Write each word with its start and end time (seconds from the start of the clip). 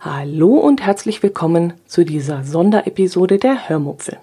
Hallo 0.00 0.56
und 0.56 0.80
herzlich 0.80 1.22
willkommen 1.22 1.74
zu 1.86 2.04
dieser 2.04 2.44
Sonderepisode 2.44 3.36
der 3.38 3.68
Hörmupfel. 3.68 4.16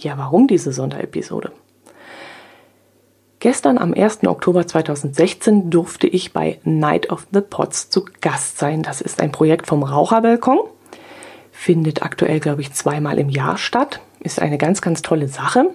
Ja, 0.00 0.18
warum 0.18 0.46
diese 0.48 0.72
Sonderepisode? 0.72 1.50
Gestern 3.38 3.78
am 3.78 3.94
1. 3.94 4.26
Oktober 4.26 4.66
2016 4.66 5.70
durfte 5.70 6.06
ich 6.06 6.34
bei 6.34 6.60
Night 6.64 7.10
of 7.10 7.26
the 7.32 7.40
Pots 7.40 7.88
zu 7.88 8.04
Gast 8.20 8.58
sein. 8.58 8.82
Das 8.82 9.00
ist 9.00 9.18
ein 9.20 9.32
Projekt 9.32 9.66
vom 9.66 9.82
Raucherbalkon. 9.82 10.58
Findet 11.52 12.02
aktuell, 12.02 12.40
glaube 12.40 12.60
ich, 12.60 12.74
zweimal 12.74 13.18
im 13.18 13.30
Jahr 13.30 13.56
statt. 13.56 14.00
Ist 14.20 14.40
eine 14.40 14.58
ganz, 14.58 14.82
ganz 14.82 15.02
tolle 15.02 15.28
Sache. 15.28 15.70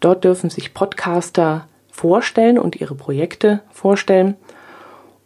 Dort 0.00 0.24
dürfen 0.24 0.50
sich 0.50 0.74
Podcaster 0.74 1.66
vorstellen 1.90 2.58
und 2.58 2.76
ihre 2.76 2.94
Projekte 2.94 3.60
vorstellen. 3.70 4.36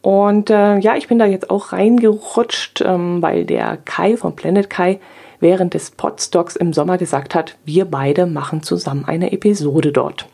Und 0.02 0.50
äh, 0.50 0.78
ja, 0.78 0.96
ich 0.96 1.08
bin 1.08 1.18
da 1.18 1.26
jetzt 1.26 1.50
auch 1.50 1.72
reingerutscht, 1.72 2.82
ähm, 2.82 3.20
weil 3.20 3.44
der 3.44 3.76
Kai 3.76 4.16
von 4.16 4.36
Planet 4.36 4.70
Kai 4.70 5.00
während 5.40 5.74
des 5.74 5.90
Podstocks 5.90 6.56
im 6.56 6.72
Sommer 6.72 6.98
gesagt 6.98 7.34
hat, 7.34 7.56
wir 7.64 7.86
beide 7.86 8.26
machen 8.26 8.62
zusammen 8.62 9.04
eine 9.06 9.32
Episode 9.32 9.92
dort. 9.92 10.26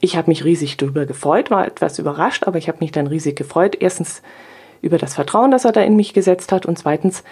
Ich 0.00 0.16
habe 0.16 0.30
mich 0.30 0.44
riesig 0.44 0.76
darüber 0.76 1.06
gefreut, 1.06 1.50
war 1.50 1.66
etwas 1.66 1.98
überrascht, 1.98 2.44
aber 2.44 2.58
ich 2.58 2.68
habe 2.68 2.78
mich 2.80 2.92
dann 2.92 3.06
riesig 3.06 3.36
gefreut. 3.36 3.76
Erstens 3.78 4.22
über 4.82 4.98
das 4.98 5.14
Vertrauen, 5.14 5.50
das 5.50 5.64
er 5.64 5.72
da 5.72 5.82
in 5.82 5.96
mich 5.96 6.14
gesetzt 6.14 6.52
hat 6.52 6.66
und 6.66 6.78
zweitens, 6.78 7.22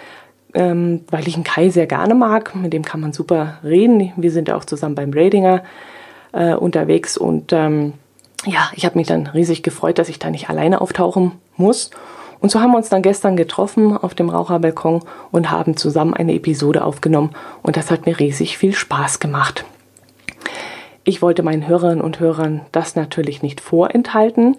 ähm, 0.53 1.01
weil 1.09 1.27
ich 1.27 1.35
einen 1.35 1.43
Kai 1.43 1.69
sehr 1.69 1.87
gerne 1.87 2.15
mag. 2.15 2.55
Mit 2.55 2.73
dem 2.73 2.83
kann 2.83 3.01
man 3.01 3.13
super 3.13 3.59
reden. 3.63 4.11
Wir 4.15 4.31
sind 4.31 4.47
ja 4.47 4.55
auch 4.55 4.65
zusammen 4.65 4.95
beim 4.95 5.11
Radinger 5.13 5.63
äh, 6.31 6.53
unterwegs 6.53 7.17
und 7.17 7.53
ähm, 7.53 7.93
ja, 8.45 8.69
ich 8.73 8.85
habe 8.85 8.97
mich 8.97 9.07
dann 9.07 9.27
riesig 9.27 9.63
gefreut, 9.63 9.99
dass 9.99 10.09
ich 10.09 10.19
da 10.19 10.29
nicht 10.29 10.49
alleine 10.49 10.81
auftauchen 10.81 11.33
muss. 11.57 11.91
Und 12.39 12.51
so 12.51 12.61
haben 12.61 12.71
wir 12.71 12.77
uns 12.77 12.89
dann 12.89 13.01
gestern 13.01 13.35
getroffen 13.35 13.97
auf 13.97 14.15
dem 14.15 14.29
Raucherbalkon 14.29 15.01
und 15.31 15.51
haben 15.51 15.75
zusammen 15.75 16.13
eine 16.13 16.33
Episode 16.33 16.85
aufgenommen 16.85 17.31
und 17.63 17.75
das 17.75 17.91
hat 17.91 18.05
mir 18.05 18.17
riesig 18.17 18.57
viel 18.57 18.73
Spaß 18.73 19.19
gemacht. 19.19 19.65
Ich 21.03 21.21
wollte 21.21 21.43
meinen 21.43 21.67
Hörerinnen 21.67 22.01
und 22.01 22.19
Hörern 22.21 22.61
das 22.71 22.95
natürlich 22.95 23.41
nicht 23.41 23.59
vorenthalten 23.59 24.55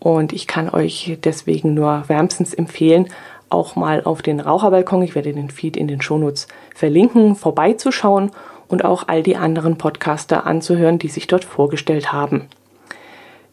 und 0.00 0.32
ich 0.32 0.48
kann 0.48 0.68
euch 0.68 1.16
deswegen 1.22 1.74
nur 1.74 2.02
wärmstens 2.08 2.54
empfehlen, 2.54 3.06
auch 3.52 3.76
mal 3.76 4.02
auf 4.04 4.22
den 4.22 4.40
Raucherbalkon, 4.40 5.02
ich 5.02 5.14
werde 5.14 5.32
den 5.32 5.50
Feed 5.50 5.76
in 5.76 5.88
den 5.88 6.00
Shownotes 6.00 6.48
verlinken, 6.74 7.36
vorbeizuschauen 7.36 8.30
und 8.68 8.84
auch 8.84 9.08
all 9.08 9.22
die 9.22 9.36
anderen 9.36 9.76
Podcaster 9.76 10.46
anzuhören, 10.46 10.98
die 10.98 11.08
sich 11.08 11.26
dort 11.26 11.44
vorgestellt 11.44 12.12
haben. 12.12 12.48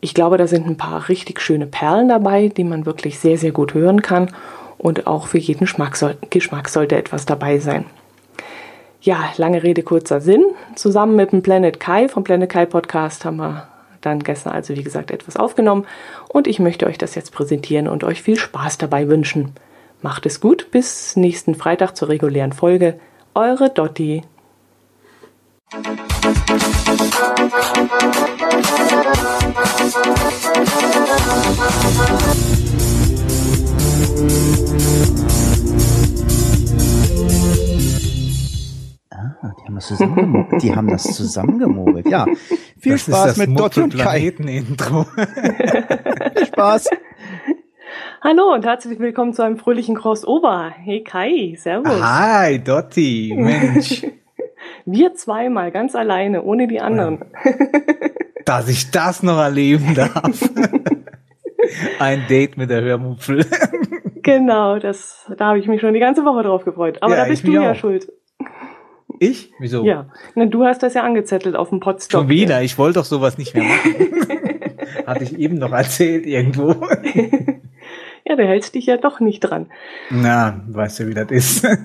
Ich 0.02 0.14
glaube, 0.14 0.38
da 0.38 0.48
sind 0.48 0.66
ein 0.66 0.78
paar 0.78 1.10
richtig 1.10 1.42
schöne 1.42 1.66
Perlen 1.66 2.08
dabei, 2.08 2.48
die 2.48 2.64
man 2.64 2.86
wirklich 2.86 3.20
sehr, 3.20 3.38
sehr 3.38 3.52
gut 3.52 3.74
hören 3.74 4.02
kann 4.02 4.32
und 4.78 5.08
auch 5.08 5.28
für 5.28 5.38
jeden 5.38 5.62
Geschmack, 5.62 5.98
soll, 5.98 6.18
Geschmack 6.30 6.70
sollte 6.70 6.96
etwas 6.96 7.26
dabei 7.26 7.60
sein. 7.60 7.86
Ja, 9.02 9.30
lange 9.38 9.64
Rede, 9.64 9.84
kurzer 9.84 10.22
Sinn. 10.22 10.44
Zusammen 10.76 11.16
mit 11.16 11.32
dem 11.32 11.42
Planet 11.42 11.80
Kai 11.80 12.08
vom 12.08 12.24
Planet 12.24 12.50
Kai 12.50 12.66
Podcast 12.66 13.26
haben 13.26 13.38
wir 13.38 13.68
dann 14.02 14.24
gestern 14.24 14.54
also 14.54 14.76
wie 14.76 14.84
gesagt 14.84 15.12
etwas 15.12 15.36
aufgenommen 15.36 15.86
und 16.30 16.48
ich 16.48 16.60
möchte 16.60 16.88
euch 16.88 16.98
das 16.98 17.16
jetzt 17.16 17.34
präsentieren 17.34 17.90
und 17.90 18.06
euch 18.06 18.22
viel 18.22 18.38
Spaß 18.38 18.78
dabei 18.78 19.10
wünschen. 19.10 19.54
Macht 20.02 20.26
es 20.26 20.40
gut, 20.40 20.72
bis 20.72 21.18
nächsten 21.18 21.56
Freitag 21.56 21.98
zur 21.98 22.08
regulären 22.08 22.54
Folge. 22.54 23.00
Eure 23.34 23.70
Dotti. 23.70 24.24
Ah, 39.12 39.52
die 39.58 39.66
haben 39.66 39.76
das 39.76 39.88
zusammengemogelt. 39.88 40.62
die 40.64 40.76
haben 40.76 40.88
das 40.88 41.04
zusammengemogelt. 41.04 42.10
Ja. 42.10 42.26
Viel 42.80 42.94
das 42.94 43.02
Spaß 43.02 43.38
mit 43.38 43.60
Dot 43.60 43.78
und 43.78 43.98
Kai. 43.98 44.28
Intro. 44.28 45.04
Viel 46.36 46.46
Spaß. 46.46 46.90
Hallo 48.22 48.54
und 48.54 48.66
herzlich 48.66 49.00
willkommen 49.00 49.34
zu 49.34 49.44
einem 49.44 49.58
fröhlichen 49.58 49.96
Crossover. 49.96 50.72
Hey 50.76 51.04
Kai, 51.04 51.56
servus. 51.58 52.02
Hi 52.02 52.60
Dotti, 52.62 53.34
Mensch. 53.36 54.06
Wir 54.86 55.14
zweimal, 55.14 55.72
ganz 55.72 55.96
alleine, 55.96 56.44
ohne 56.44 56.68
die 56.68 56.82
anderen. 56.82 57.26
Dass 58.46 58.68
ich 58.68 58.92
das 58.92 59.24
noch 59.24 59.38
erleben 59.38 59.96
darf. 59.96 60.42
Ein 62.00 62.26
Date 62.28 62.58
mit 62.58 62.70
der 62.70 62.82
Hörmupfel. 62.82 63.46
Genau, 64.22 64.80
das, 64.80 65.32
da 65.38 65.48
habe 65.48 65.60
ich 65.60 65.68
mich 65.68 65.80
schon 65.82 65.94
die 65.94 66.00
ganze 66.00 66.26
Woche 66.26 66.44
drauf 66.44 66.66
gefreut. 66.66 66.98
Aber 67.02 67.16
Ja, 67.16 67.24
da 67.24 67.30
bist 67.30 67.48
du 67.48 67.52
ja 67.54 67.72
auch. 67.72 67.76
schuld. 67.76 68.12
Ich? 69.20 69.52
Wieso? 69.60 69.84
Ja, 69.84 70.08
Na, 70.36 70.46
du 70.46 70.64
hast 70.66 70.82
das 70.84 70.94
ja 70.94 71.04
angezettelt 71.04 71.56
auf 71.56 71.70
dem 71.70 71.80
Potstock. 71.80 72.22
Schon 72.22 72.30
wieder, 72.30 72.62
ich 72.64 72.78
wollte 72.78 73.00
doch 73.00 73.06
sowas 73.06 73.38
nicht 73.38 73.54
mehr 73.56 73.64
machen. 73.64 73.96
Hatte 75.06 75.24
ich 75.24 75.38
eben 75.38 75.58
noch 75.58 75.72
erzählt 75.72 76.26
irgendwo. 76.26 76.76
Ja, 78.30 78.36
du 78.36 78.44
hältst 78.46 78.76
dich 78.76 78.86
ja 78.86 78.98
doch 78.98 79.20
nicht 79.20 79.40
dran. 79.42 79.66
Na, 80.12 80.62
weißt 80.68 81.00
du, 81.00 81.08
wie 81.08 81.14
das 81.14 81.32
ist. 81.32 81.68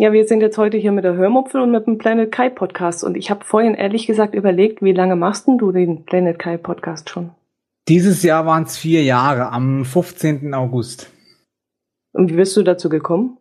Ja, 0.00 0.12
wir 0.12 0.28
sind 0.28 0.42
jetzt 0.42 0.58
heute 0.58 0.76
hier 0.76 0.92
mit 0.92 1.02
der 1.02 1.14
Hörmupfel 1.16 1.60
und 1.60 1.72
mit 1.72 1.88
dem 1.88 1.98
Planet 1.98 2.30
Kai 2.30 2.50
Podcast. 2.50 3.02
Und 3.02 3.16
ich 3.16 3.32
habe 3.32 3.44
vorhin 3.44 3.74
ehrlich 3.74 4.06
gesagt 4.06 4.32
überlegt, 4.36 4.80
wie 4.80 4.92
lange 4.92 5.16
machst 5.16 5.48
denn 5.48 5.58
du 5.58 5.72
den 5.72 6.04
Planet 6.04 6.38
Kai 6.38 6.56
Podcast 6.56 7.10
schon? 7.10 7.30
Dieses 7.88 8.22
Jahr 8.22 8.46
waren 8.46 8.62
es 8.62 8.76
vier 8.78 9.02
Jahre, 9.02 9.50
am 9.50 9.84
15. 9.84 10.54
August. 10.54 11.10
Und 12.12 12.30
wie 12.30 12.36
bist 12.36 12.56
du 12.56 12.62
dazu 12.62 12.88
gekommen? 12.88 13.38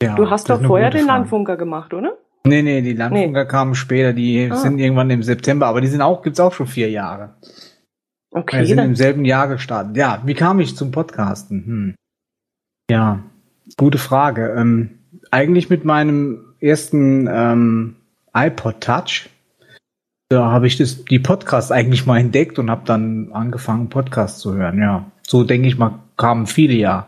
Ja, 0.00 0.14
du 0.14 0.30
hast 0.30 0.50
doch 0.50 0.62
vorher 0.62 0.90
den 0.90 1.06
Frage. 1.06 1.18
Landfunker 1.18 1.56
gemacht, 1.56 1.92
oder? 1.94 2.16
Nee, 2.46 2.62
nee, 2.62 2.80
die 2.80 2.92
Landfunker 2.92 3.44
kamen 3.46 3.74
später, 3.74 4.12
die 4.12 4.48
Ah. 4.52 4.54
sind 4.54 4.78
irgendwann 4.78 5.10
im 5.10 5.24
September, 5.24 5.66
aber 5.66 5.80
die 5.80 5.88
sind 5.88 6.00
auch, 6.00 6.22
gibt's 6.22 6.38
auch 6.38 6.52
schon 6.52 6.68
vier 6.68 6.90
Jahre. 6.90 7.34
Wir 8.32 8.40
Okay, 8.40 8.64
sind 8.64 8.78
dann. 8.78 8.86
im 8.86 8.96
selben 8.96 9.24
Jahr 9.24 9.48
gestartet. 9.48 9.96
Ja, 9.96 10.22
wie 10.24 10.34
kam 10.34 10.58
ich 10.60 10.76
zum 10.76 10.90
Podcasten? 10.90 11.64
Hm. 11.66 11.94
Ja, 12.90 13.20
gute 13.76 13.98
Frage. 13.98 14.54
Ähm, 14.56 14.98
eigentlich 15.30 15.70
mit 15.70 15.84
meinem 15.84 16.54
ersten 16.60 17.28
ähm, 17.30 17.96
iPod 18.34 18.80
Touch. 18.80 19.28
Da 20.28 20.50
habe 20.50 20.66
ich 20.66 20.78
das, 20.78 21.04
die 21.04 21.18
Podcasts 21.18 21.70
eigentlich 21.70 22.06
mal 22.06 22.18
entdeckt 22.18 22.58
und 22.58 22.70
habe 22.70 22.82
dann 22.86 23.32
angefangen, 23.32 23.90
Podcasts 23.90 24.40
zu 24.40 24.54
hören. 24.54 24.78
Ja, 24.78 25.04
so 25.26 25.44
denke 25.44 25.68
ich 25.68 25.76
mal, 25.76 25.98
kamen 26.16 26.46
viele 26.46 26.74
ja 26.74 27.06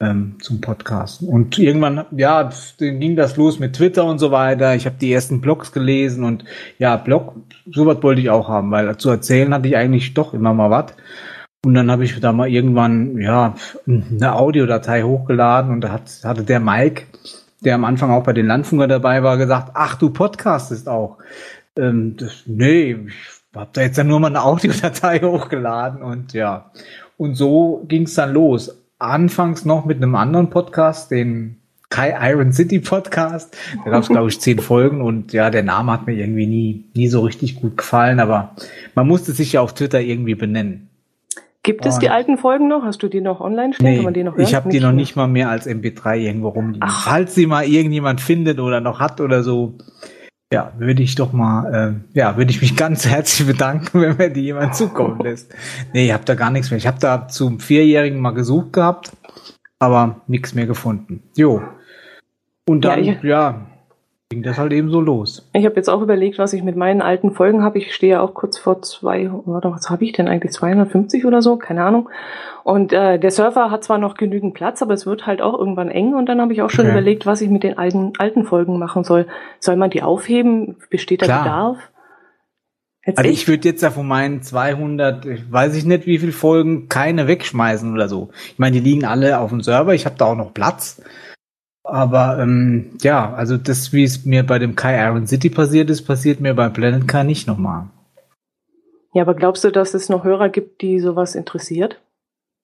ähm, 0.00 0.36
zum 0.40 0.60
Podcasten. 0.60 1.28
Und 1.28 1.58
irgendwann, 1.58 2.04
ja, 2.10 2.50
ging 2.78 3.16
das 3.16 3.36
los 3.36 3.58
mit 3.58 3.74
Twitter 3.74 4.04
und 4.04 4.18
so 4.18 4.30
weiter. 4.30 4.74
Ich 4.74 4.86
habe 4.86 4.96
die 5.00 5.12
ersten 5.12 5.40
Blogs 5.40 5.72
gelesen 5.72 6.24
und 6.24 6.44
ja, 6.78 6.96
Blog, 6.96 7.34
sowas 7.70 8.02
wollte 8.02 8.20
ich 8.20 8.30
auch 8.30 8.48
haben, 8.48 8.70
weil 8.70 8.96
zu 8.98 9.10
erzählen 9.10 9.52
hatte 9.54 9.68
ich 9.68 9.76
eigentlich 9.76 10.14
doch 10.14 10.34
immer 10.34 10.52
mal 10.52 10.70
was. 10.70 10.92
Und 11.64 11.74
dann 11.74 11.90
habe 11.90 12.04
ich 12.04 12.20
da 12.20 12.32
mal 12.32 12.48
irgendwann, 12.48 13.18
ja, 13.20 13.54
eine 13.86 14.36
Audiodatei 14.36 15.02
hochgeladen 15.02 15.72
und 15.72 15.80
da 15.80 15.90
hat, 15.90 16.10
hatte 16.22 16.44
der 16.44 16.60
Mike, 16.60 17.04
der 17.64 17.74
am 17.74 17.84
Anfang 17.84 18.10
auch 18.10 18.22
bei 18.22 18.32
den 18.32 18.46
Landfunker 18.46 18.86
dabei 18.86 19.22
war, 19.22 19.36
gesagt, 19.36 19.72
ach, 19.74 19.96
du 19.96 20.10
podcastest 20.10 20.88
auch. 20.88 21.18
Ähm, 21.76 22.16
das, 22.18 22.42
nee, 22.46 22.92
ich 22.92 23.14
habe 23.54 23.70
da 23.72 23.80
jetzt 23.80 23.98
dann 23.98 24.06
nur 24.06 24.20
mal 24.20 24.28
eine 24.28 24.44
Audiodatei 24.44 25.18
hochgeladen 25.22 26.02
und 26.02 26.34
ja. 26.34 26.70
Und 27.16 27.34
so 27.34 27.82
ging 27.88 28.02
es 28.02 28.14
dann 28.14 28.32
los. 28.32 28.85
Anfangs 28.98 29.64
noch 29.64 29.84
mit 29.84 29.98
einem 29.98 30.14
anderen 30.14 30.48
Podcast, 30.50 31.10
den 31.10 31.56
Kai 31.90 32.14
Iron 32.30 32.52
City 32.52 32.80
Podcast. 32.80 33.56
Da 33.84 33.90
gab 33.90 34.02
es, 34.02 34.08
glaube 34.08 34.28
ich, 34.28 34.40
zehn 34.40 34.58
Folgen 34.58 35.02
und 35.02 35.32
ja, 35.32 35.50
der 35.50 35.62
Name 35.62 35.92
hat 35.92 36.06
mir 36.06 36.14
irgendwie 36.14 36.46
nie, 36.46 36.84
nie 36.94 37.08
so 37.08 37.20
richtig 37.20 37.60
gut 37.60 37.76
gefallen, 37.76 38.20
aber 38.20 38.54
man 38.94 39.06
musste 39.06 39.32
sich 39.32 39.52
ja 39.52 39.60
auf 39.60 39.74
Twitter 39.74 40.00
irgendwie 40.00 40.34
benennen. 40.34 40.88
Gibt 41.62 41.84
es 41.84 41.98
die 41.98 42.06
Und- 42.06 42.12
alten 42.12 42.38
Folgen 42.38 42.68
noch? 42.68 42.84
Hast 42.84 43.02
du 43.02 43.08
die 43.08 43.20
noch 43.20 43.40
online 43.40 43.74
stehen? 43.74 43.96
Kann 43.96 44.04
man 44.04 44.14
die 44.14 44.22
noch 44.24 44.32
hören? 44.34 44.42
ich 44.42 44.54
habe 44.54 44.68
die 44.70 44.80
noch 44.80 44.92
nicht 44.92 45.16
mal 45.16 45.26
mehr 45.26 45.50
als 45.50 45.66
MP3 45.66 46.16
irgendwo 46.16 46.48
rumliegen. 46.48 46.80
Ach. 46.82 47.08
Falls 47.08 47.34
sie 47.34 47.46
mal 47.46 47.64
irgendjemand 47.66 48.20
findet 48.20 48.60
oder 48.60 48.80
noch 48.80 49.00
hat 49.00 49.20
oder 49.20 49.42
so, 49.42 49.74
ja, 50.52 50.72
würde 50.78 51.02
ich 51.02 51.14
doch 51.16 51.32
mal, 51.32 51.74
äh, 52.14 52.18
ja, 52.18 52.36
würde 52.36 52.50
ich 52.50 52.60
mich 52.60 52.76
ganz 52.76 53.06
herzlich 53.06 53.46
bedanken, 53.48 54.00
wenn 54.00 54.16
mir 54.16 54.30
die 54.30 54.42
jemand 54.42 54.74
zukommen 54.76 55.18
lässt. 55.20 55.52
Nee, 55.92 56.06
ich 56.06 56.12
habe 56.12 56.24
da 56.24 56.34
gar 56.34 56.50
nichts 56.50 56.70
mehr. 56.70 56.78
Ich 56.78 56.86
habe 56.86 56.98
da 57.00 57.28
zum 57.28 57.58
Vierjährigen 57.60 58.20
mal 58.20 58.30
gesucht 58.32 58.72
gehabt, 58.72 59.10
aber 59.78 60.20
nichts 60.26 60.54
mehr 60.54 60.66
gefunden. 60.66 61.22
Jo. 61.36 61.62
Und 62.68 62.84
Ja, 62.84 62.90
dann, 62.96 63.04
ich- 63.04 63.22
ja, 63.22 63.66
ging 64.30 64.42
das 64.42 64.58
halt 64.58 64.72
eben 64.72 64.90
so 64.90 65.00
los. 65.00 65.48
Ich 65.52 65.64
habe 65.64 65.76
jetzt 65.76 65.88
auch 65.88 66.02
überlegt, 66.02 66.38
was 66.38 66.52
ich 66.52 66.64
mit 66.64 66.74
meinen 66.74 67.00
alten 67.00 67.30
Folgen 67.30 67.62
habe. 67.62 67.78
Ich 67.78 67.94
stehe 67.94 68.14
ja 68.14 68.20
auch 68.20 68.34
kurz 68.34 68.58
vor 68.58 68.82
zwei, 68.82 69.30
warte, 69.44 69.70
was 69.70 69.88
habe 69.88 70.04
ich 70.04 70.12
denn 70.12 70.26
eigentlich? 70.26 70.52
250 70.52 71.24
oder 71.24 71.42
so? 71.42 71.56
Keine 71.56 71.84
Ahnung. 71.84 72.08
Und 72.64 72.92
äh, 72.92 73.20
der 73.20 73.30
Surfer 73.30 73.70
hat 73.70 73.84
zwar 73.84 73.98
noch 73.98 74.16
genügend 74.16 74.54
Platz, 74.54 74.82
aber 74.82 74.94
es 74.94 75.06
wird 75.06 75.26
halt 75.26 75.40
auch 75.40 75.56
irgendwann 75.56 75.90
eng. 75.90 76.14
Und 76.14 76.26
dann 76.26 76.40
habe 76.40 76.52
ich 76.52 76.60
auch 76.62 76.70
schon 76.70 76.86
Okay. 76.86 76.92
überlegt, 76.92 77.24
was 77.24 77.40
ich 77.40 77.50
mit 77.50 77.62
den 77.62 77.78
alten, 77.78 78.14
alten 78.18 78.44
Folgen 78.44 78.80
machen 78.80 79.04
soll. 79.04 79.26
Soll 79.60 79.76
man 79.76 79.90
die 79.90 80.02
aufheben? 80.02 80.76
Besteht 80.90 81.22
da 81.22 81.26
Klar. 81.26 81.42
Bedarf? 81.44 81.78
Jetzt 83.06 83.18
also 83.18 83.30
ich 83.30 83.46
würde 83.46 83.68
jetzt 83.68 83.82
ja 83.82 83.90
von 83.92 84.08
meinen 84.08 84.42
200, 84.42 85.52
weiß 85.52 85.76
ich 85.76 85.84
nicht 85.84 86.06
wie 86.06 86.18
viel 86.18 86.32
Folgen, 86.32 86.88
keine 86.88 87.28
wegschmeißen 87.28 87.92
oder 87.92 88.08
so. 88.08 88.30
Ich 88.48 88.58
meine, 88.58 88.80
die 88.80 88.82
liegen 88.90 89.04
alle 89.04 89.38
auf 89.38 89.50
dem 89.50 89.60
Server, 89.60 89.94
ich 89.94 90.04
habe 90.04 90.16
da 90.18 90.24
auch 90.24 90.34
noch 90.34 90.52
Platz. 90.52 91.00
Aber 91.86 92.38
ähm, 92.40 92.90
ja, 93.00 93.32
also 93.32 93.56
das, 93.56 93.92
wie 93.92 94.02
es 94.02 94.24
mir 94.24 94.44
bei 94.44 94.58
dem 94.58 94.74
Kai 94.74 95.02
Iron 95.06 95.26
City 95.26 95.50
passiert 95.50 95.88
ist, 95.88 96.02
passiert 96.02 96.40
mir 96.40 96.54
bei 96.54 96.68
Planet 96.68 97.06
Kai 97.06 97.22
nicht 97.22 97.46
nochmal. 97.46 97.84
Ja, 99.14 99.22
aber 99.22 99.34
glaubst 99.34 99.64
du, 99.64 99.70
dass 99.70 99.94
es 99.94 100.08
noch 100.08 100.24
Hörer 100.24 100.48
gibt, 100.48 100.82
die 100.82 100.98
sowas 100.98 101.34
interessiert? 101.34 102.00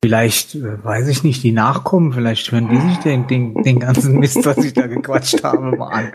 Vielleicht, 0.04 0.56
äh, 0.56 0.82
weiß 0.82 1.06
ich 1.06 1.22
nicht, 1.22 1.44
die 1.44 1.52
nachkommen, 1.52 2.12
vielleicht 2.12 2.50
hören 2.50 2.68
die 2.68 2.88
sich 2.88 2.98
den, 2.98 3.28
den, 3.28 3.62
den 3.62 3.78
ganzen 3.78 4.18
Mist, 4.18 4.44
was 4.44 4.58
ich 4.58 4.72
da 4.72 4.88
gequatscht 4.88 5.44
habe, 5.44 5.76
mal 5.76 5.92
an. 5.92 6.12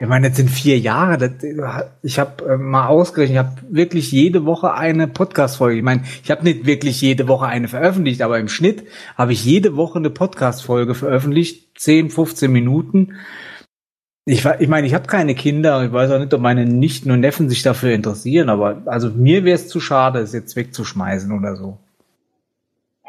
Ich 0.00 0.08
meine, 0.08 0.26
jetzt 0.26 0.38
sind 0.38 0.50
vier 0.50 0.76
Jahre, 0.80 1.18
das, 1.18 1.30
ich 2.02 2.18
habe 2.18 2.44
äh, 2.44 2.56
mal 2.56 2.88
ausgerechnet, 2.88 3.34
ich 3.34 3.38
habe 3.38 3.62
wirklich 3.70 4.10
jede 4.10 4.44
Woche 4.44 4.74
eine 4.74 5.06
Podcast-Folge. 5.06 5.78
Ich 5.78 5.84
meine, 5.84 6.02
ich 6.24 6.32
habe 6.32 6.42
nicht 6.42 6.66
wirklich 6.66 7.00
jede 7.00 7.28
Woche 7.28 7.46
eine 7.46 7.68
veröffentlicht, 7.68 8.22
aber 8.22 8.40
im 8.40 8.48
Schnitt 8.48 8.82
habe 9.16 9.32
ich 9.32 9.44
jede 9.44 9.76
Woche 9.76 10.00
eine 10.00 10.10
Podcast-Folge 10.10 10.96
veröffentlicht, 10.96 11.78
10, 11.78 12.10
15 12.10 12.50
Minuten. 12.50 13.18
Ich, 14.24 14.44
ich 14.44 14.68
meine, 14.68 14.88
ich 14.88 14.94
habe 14.94 15.06
keine 15.06 15.36
Kinder, 15.36 15.84
ich 15.84 15.92
weiß 15.92 16.10
auch 16.10 16.18
nicht, 16.18 16.34
ob 16.34 16.40
meine 16.40 16.66
Nichten 16.66 17.12
und 17.12 17.20
Neffen 17.20 17.48
sich 17.48 17.62
dafür 17.62 17.92
interessieren, 17.92 18.48
aber 18.48 18.82
also 18.86 19.10
mir 19.10 19.44
wäre 19.44 19.54
es 19.54 19.68
zu 19.68 19.78
schade, 19.78 20.18
es 20.18 20.32
jetzt 20.32 20.56
wegzuschmeißen 20.56 21.30
oder 21.30 21.54
so. 21.54 21.78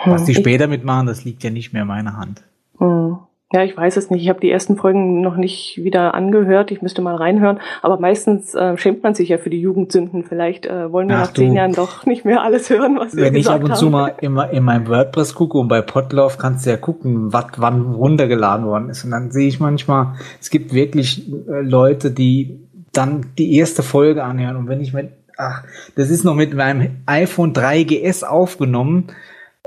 Was 0.05 0.25
die 0.25 0.33
hm, 0.33 0.41
später 0.41 0.67
mitmachen, 0.67 1.07
das 1.07 1.23
liegt 1.23 1.43
ja 1.43 1.49
nicht 1.49 1.73
mehr 1.73 1.83
in 1.83 1.87
meiner 1.87 2.17
Hand. 2.17 2.41
Hm. 2.79 3.17
Ja, 3.53 3.63
ich 3.63 3.77
weiß 3.77 3.97
es 3.97 4.09
nicht. 4.09 4.23
Ich 4.23 4.29
habe 4.29 4.39
die 4.39 4.49
ersten 4.49 4.77
Folgen 4.77 5.21
noch 5.21 5.35
nicht 5.35 5.79
wieder 5.83 6.15
angehört. 6.15 6.71
Ich 6.71 6.81
müsste 6.81 7.03
mal 7.03 7.13
reinhören. 7.13 7.59
Aber 7.83 7.99
meistens 7.99 8.55
äh, 8.55 8.75
schämt 8.77 9.03
man 9.03 9.13
sich 9.13 9.29
ja 9.29 9.37
für 9.37 9.51
die 9.51 9.61
Jugendsünden. 9.61 10.23
Vielleicht 10.23 10.65
äh, 10.65 10.91
wollen 10.91 11.07
wir 11.07 11.17
Ach, 11.17 11.27
nach 11.27 11.33
zehn 11.33 11.51
du. 11.51 11.57
Jahren 11.57 11.73
doch 11.73 12.07
nicht 12.07 12.25
mehr 12.25 12.41
alles 12.41 12.71
hören, 12.71 12.97
was 12.97 13.15
wir 13.15 13.25
Wenn 13.25 13.35
ich 13.35 13.47
ab 13.47 13.63
und 13.63 13.77
zu 13.77 13.91
mal 13.91 14.15
immer 14.21 14.49
in 14.49 14.63
meinem 14.63 14.87
WordPress 14.87 15.35
gucke 15.35 15.59
und 15.59 15.67
bei 15.67 15.83
Podlove 15.83 16.35
kannst 16.39 16.65
du 16.65 16.71
ja 16.71 16.77
gucken, 16.77 17.31
was 17.31 17.45
wann 17.57 17.93
runtergeladen 17.93 18.65
worden 18.65 18.89
ist. 18.89 19.05
Und 19.05 19.11
dann 19.11 19.29
sehe 19.29 19.47
ich 19.47 19.59
manchmal, 19.59 20.15
es 20.41 20.49
gibt 20.49 20.73
wirklich 20.73 21.31
äh, 21.47 21.61
Leute, 21.61 22.09
die 22.09 22.59
dann 22.91 23.27
die 23.37 23.55
erste 23.55 23.83
Folge 23.83 24.23
anhören. 24.23 24.55
Und 24.55 24.67
wenn 24.67 24.81
ich 24.81 24.93
mit, 24.93 25.11
ach, 25.37 25.63
das 25.95 26.09
ist 26.09 26.23
noch 26.23 26.33
mit 26.33 26.55
meinem 26.55 27.03
iPhone 27.05 27.53
3GS 27.53 28.23
aufgenommen 28.23 29.09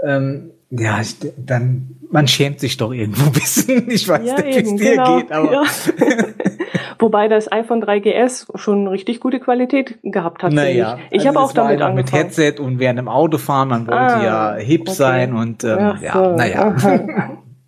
ähm, 0.02 0.50
ja, 0.70 1.00
ich, 1.00 1.16
dann, 1.36 1.96
man 2.10 2.26
schämt 2.26 2.60
sich 2.60 2.76
doch 2.76 2.92
irgendwo 2.92 3.26
ein 3.26 3.32
bisschen. 3.32 3.90
Ich 3.90 4.08
weiß 4.08 4.26
ja, 4.26 4.34
nicht, 4.34 4.58
wie 4.58 4.62
es 4.62 4.74
dir 4.76 4.90
genau. 4.92 5.18
geht, 5.18 5.32
aber. 5.32 5.52
Ja. 5.52 5.62
Wobei 6.98 7.28
das 7.28 7.50
iPhone 7.52 7.84
3GS 7.84 8.46
schon 8.56 8.86
richtig 8.88 9.20
gute 9.20 9.38
Qualität 9.38 9.98
gehabt 10.02 10.42
hat. 10.42 10.52
Naja, 10.52 10.98
ich, 11.10 11.20
ich 11.20 11.26
also 11.26 11.40
habe 11.40 11.46
auch 11.46 11.52
damit 11.52 11.82
angefangen. 11.82 11.96
Mit 11.96 12.12
Headset 12.12 12.54
und 12.58 12.78
während 12.78 12.98
dem 12.98 13.08
Autofahren, 13.08 13.68
man 13.68 13.86
wollte 13.86 14.00
ah, 14.00 14.24
ja 14.24 14.54
hip 14.54 14.82
okay. 14.82 14.92
sein 14.92 15.34
und 15.34 15.62
ähm, 15.64 15.78
ja, 15.78 15.98
ja 16.00 16.12
so. 16.12 16.36
naja. 16.36 16.76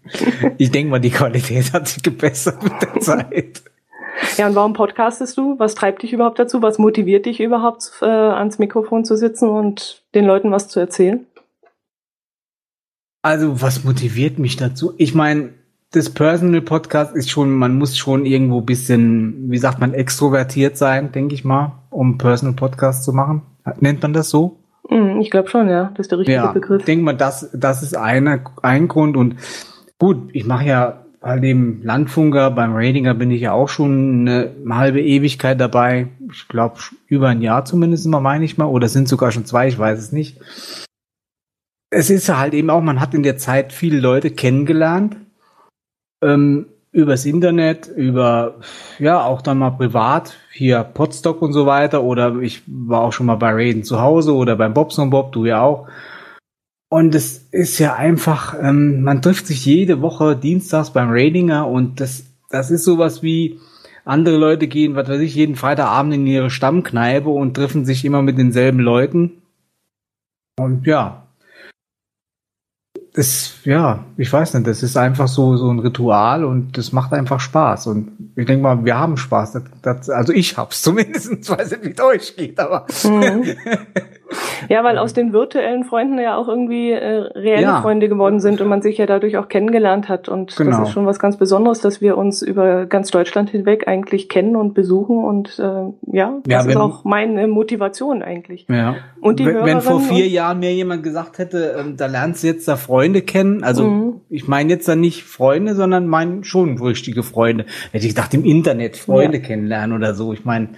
ich 0.59 0.71
denke 0.71 0.91
mal, 0.91 0.99
die 0.99 1.11
Qualität 1.11 1.73
hat 1.73 1.89
sich 1.89 2.03
gebessert 2.03 2.63
mit 2.63 2.73
der 2.81 3.01
Zeit. 3.01 3.63
Ja, 4.37 4.47
und 4.47 4.55
warum 4.55 4.73
podcastest 4.73 5.37
du? 5.37 5.59
Was 5.59 5.75
treibt 5.75 6.03
dich 6.03 6.13
überhaupt 6.13 6.39
dazu? 6.39 6.63
Was 6.63 6.79
motiviert 6.79 7.27
dich 7.27 7.41
überhaupt, 7.41 7.93
äh, 8.03 8.07
ans 8.07 8.59
Mikrofon 8.59 9.05
zu 9.05 9.17
sitzen 9.17 9.49
und 9.49 10.03
den 10.15 10.25
Leuten 10.25 10.51
was 10.51 10.69
zu 10.69 10.81
erzählen? 10.81 11.27
Also, 13.23 13.61
was 13.61 13.85
motiviert 13.85 14.38
mich 14.38 14.56
dazu? 14.56 14.94
Ich 14.97 15.15
meine, 15.15 15.50
das 15.93 16.11
Personal 16.11 16.61
Podcast 16.61 17.17
ist 17.17 17.31
schon, 17.31 17.50
man 17.50 17.76
muss 17.76 17.97
schon 17.97 18.26
irgendwo 18.26 18.61
bisschen, 18.61 19.50
wie 19.50 19.59
sagt 19.59 19.81
man, 19.81 19.94
extrovertiert 19.94 20.76
sein, 20.76 21.12
denke 21.12 21.35
ich 21.35 21.44
mal, 21.44 21.73
um 21.91 22.19
Personal 22.19 22.55
Podcast 22.55 23.05
zu 23.05 23.12
machen. 23.12 23.43
Nennt 23.81 24.03
man 24.03 24.12
das 24.12 24.31
so? 24.31 24.61
Mm, 24.88 25.20
ich 25.20 25.31
glaube 25.31 25.49
schon, 25.49 25.69
ja. 25.69 25.91
Das 25.97 26.05
ist 26.05 26.12
der 26.12 26.19
richtige 26.19 26.37
ja, 26.37 26.53
Begriff. 26.53 26.81
Ich 26.81 26.87
denke 26.87 27.05
mal, 27.05 27.17
das, 27.17 27.50
das 27.53 27.82
ist 27.82 27.97
eine, 27.97 28.44
ein 28.62 28.87
Grund. 28.87 29.17
Und 29.17 29.37
gut, 29.99 30.31
ich 30.32 30.47
mache 30.47 30.67
ja 30.67 31.05
bei 31.20 31.38
dem 31.41 31.82
Landfunker, 31.82 32.50
beim 32.53 32.75
Ratinger 32.75 33.15
bin 33.15 33.31
ich 33.31 33.41
ja 33.41 33.53
auch 33.53 33.69
schon 33.69 34.29
eine 34.29 34.76
halbe 34.76 35.03
Ewigkeit 35.03 35.61
dabei. 35.61 36.09
Ich 36.31 36.47
glaube, 36.49 36.76
über 37.06 37.29
ein 37.29 37.43
Jahr 37.43 37.65
zumindest 37.65 38.06
mal, 38.06 38.20
meine 38.20 38.44
ich 38.44 38.59
mal. 38.59 38.67
Oder 38.67 38.88
sind 38.88 39.09
sogar 39.09 39.32
schon 39.32 39.44
zwei, 39.44 39.69
ich 39.69 39.79
weiß 39.79 39.99
es 39.99 40.12
nicht 40.12 40.38
es 41.90 42.11
ist 42.11 42.29
halt 42.29 42.55
eben 42.55 42.70
auch, 42.70 42.81
man 42.81 43.00
hat 43.00 43.14
in 43.14 43.23
der 43.23 43.38
Zeit 43.38 43.73
viele 43.73 44.00
Leute 44.00 44.31
kennengelernt. 44.31 45.17
Ähm, 46.23 46.67
übers 46.90 47.26
Internet, 47.26 47.87
über, 47.87 48.56
ja, 48.99 49.23
auch 49.25 49.43
dann 49.43 49.58
mal 49.58 49.70
privat, 49.70 50.37
hier 50.52 50.82
Podstock 50.82 51.43
und 51.43 51.52
so 51.52 51.67
weiter, 51.67 52.02
oder 52.02 52.37
ich 52.40 52.62
war 52.67 53.02
auch 53.02 53.12
schon 53.12 53.26
mal 53.26 53.37
bei 53.37 53.52
Raiden 53.52 53.85
zu 53.85 54.00
Hause 54.00 54.35
oder 54.35 54.56
beim 54.56 54.75
Bobson 54.75 55.11
Bob, 55.11 55.32
du 55.32 55.44
ja 55.44 55.61
auch. 55.61 55.88
Und 56.90 57.14
es 57.14 57.46
ist 57.52 57.79
ja 57.79 57.94
einfach, 57.94 58.56
ähm, 58.61 59.02
man 59.02 59.23
trifft 59.23 59.46
sich 59.46 59.64
jede 59.64 60.00
Woche 60.00 60.34
dienstags 60.34 60.91
beim 60.91 61.11
Raidinger 61.11 61.69
und 61.69 62.00
das, 62.00 62.25
das 62.50 62.70
ist 62.70 62.84
sowas 62.84 63.23
wie, 63.23 63.61
andere 64.08 64.38
Leute 64.38 64.69
gehen, 64.69 64.94
was 64.94 65.06
weiß 65.08 65.20
ich, 65.20 65.34
jeden 65.34 65.55
Freitagabend 65.55 66.14
in 66.14 66.26
ihre 66.26 66.49
Stammkneipe 66.49 67.29
und 67.29 67.55
treffen 67.55 67.84
sich 67.84 68.06
immer 68.06 68.23
mit 68.23 68.38
denselben 68.38 68.81
Leuten. 68.81 69.43
Und 70.58 70.87
ja, 70.87 71.28
das, 73.19 73.55
ja, 73.65 74.05
ich 74.17 74.32
weiß 74.32 74.55
nicht, 74.55 74.69
das 74.69 74.85
ist 74.85 74.97
einfach 74.97 75.26
so, 75.26 75.56
so 75.56 75.69
ein 75.69 75.81
Ritual 75.81 76.44
und 76.44 76.79
das 76.79 76.93
macht 76.93 77.12
einfach 77.12 77.41
Spaß. 77.41 77.88
Und 77.88 78.12
ich 78.37 78.47
denke 78.47 78.62
mal, 78.62 78.85
wir 78.85 78.97
haben 78.97 79.17
Spaß. 79.17 79.55
Das, 79.55 79.62
das, 79.82 80.09
also 80.09 80.32
ich 80.32 80.56
hab's 80.56 80.82
zumindest, 80.82 81.32
ich 81.32 81.50
weiß 81.50 81.73
nicht, 81.73 81.85
wie 81.85 81.91
es 81.91 82.00
euch 82.00 82.37
geht, 82.37 82.61
aber. 82.61 82.87
Mhm. 83.03 83.43
Ja, 84.69 84.85
weil 84.85 84.99
aus 84.99 85.15
den 85.15 85.33
virtuellen 85.33 85.85
Freunden 85.85 86.19
ja 86.19 86.37
auch 86.37 86.49
irgendwie 86.49 86.91
äh, 86.91 87.21
reelle 87.35 87.63
ja. 87.63 87.81
Freunde 87.81 88.09
geworden 88.09 88.41
sind 88.41 88.61
und 88.61 88.69
man 88.69 88.83
sich 88.83 88.99
ja 88.99 89.07
dadurch 89.07 89.37
auch 89.39 89.49
kennengelernt 89.49 90.09
hat. 90.09 90.29
Und 90.29 90.55
genau. 90.57 90.71
das 90.71 90.89
ist 90.89 90.95
schon 90.95 91.07
was 91.07 91.19
ganz 91.19 91.37
Besonderes, 91.37 91.81
dass 91.81 92.01
wir 92.01 92.19
uns 92.19 92.43
über 92.43 92.87
ganz 92.87 93.11
Deutschland 93.11 93.51
hinweg 93.51 93.89
eigentlich 93.89 94.29
kennen 94.29 94.57
und 94.57 94.75
besuchen. 94.75 95.25
Und 95.25 95.59
äh, 95.59 95.63
ja, 96.13 96.39
das 96.45 96.53
ja, 96.53 96.65
wenn, 96.65 96.71
ist 96.71 96.77
auch 96.77 97.05
meine 97.05 97.49
Motivation 97.49 98.23
eigentlich. 98.23 98.67
Ja. 98.69 98.97
Und 99.21 99.41
die 99.41 99.47
wenn, 99.47 99.65
wenn 99.65 99.81
vor 99.81 100.01
vier 100.01 100.29
Jahren 100.29 100.59
mir 100.59 100.75
jemand 100.75 101.03
gesagt 101.03 101.39
hätte, 101.39 101.77
ähm, 101.79 101.97
da 101.97 102.07
lernst 102.07 102.43
du 102.43 102.49
jetzt 102.49 102.69
da 102.69 102.77
Freunde 102.77 103.23
kennen, 103.23 103.63
also 103.65 103.89
mhm. 103.89 104.21
ich 104.29 104.47
meine 104.47 104.71
jetzt 104.71 104.89
da 104.89 104.97
nicht 104.97 105.25
Freunde, 105.25 105.75
sondern 105.75 106.07
meine 106.07 106.45
schon 106.45 106.79
richtige 106.79 107.23
Freunde. 107.23 107.65
Hätte 107.93 108.07
ich 108.07 108.15
gedacht, 108.15 108.35
im 108.35 108.45
Internet 108.45 108.97
Freunde 108.97 109.39
ja. 109.39 109.45
kennenlernen 109.45 109.97
oder 109.97 110.15
so. 110.15 110.33
Ich 110.33 110.45
meine, 110.45 110.69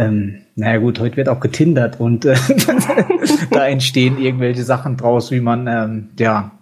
ähm, 0.00 0.46
naja 0.56 0.78
gut, 0.78 0.98
heute 0.98 1.18
wird 1.18 1.28
auch 1.28 1.40
getindert 1.40 2.00
und 2.00 2.24
äh, 2.24 2.34
da 3.50 3.66
entstehen 3.66 4.18
irgendwelche 4.18 4.64
Sachen 4.64 4.96
draus, 4.96 5.30
wie 5.30 5.40
man, 5.40 5.66
ähm, 5.66 6.08
ja. 6.18 6.52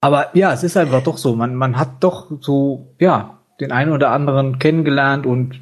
Aber 0.00 0.28
ja, 0.34 0.52
es 0.52 0.62
ist 0.62 0.76
einfach 0.76 1.02
doch 1.02 1.18
so, 1.18 1.36
man, 1.36 1.54
man 1.54 1.76
hat 1.76 2.02
doch 2.02 2.30
so, 2.40 2.94
ja, 2.98 3.38
den 3.60 3.72
einen 3.72 3.92
oder 3.92 4.10
anderen 4.10 4.58
kennengelernt 4.58 5.26
und 5.26 5.60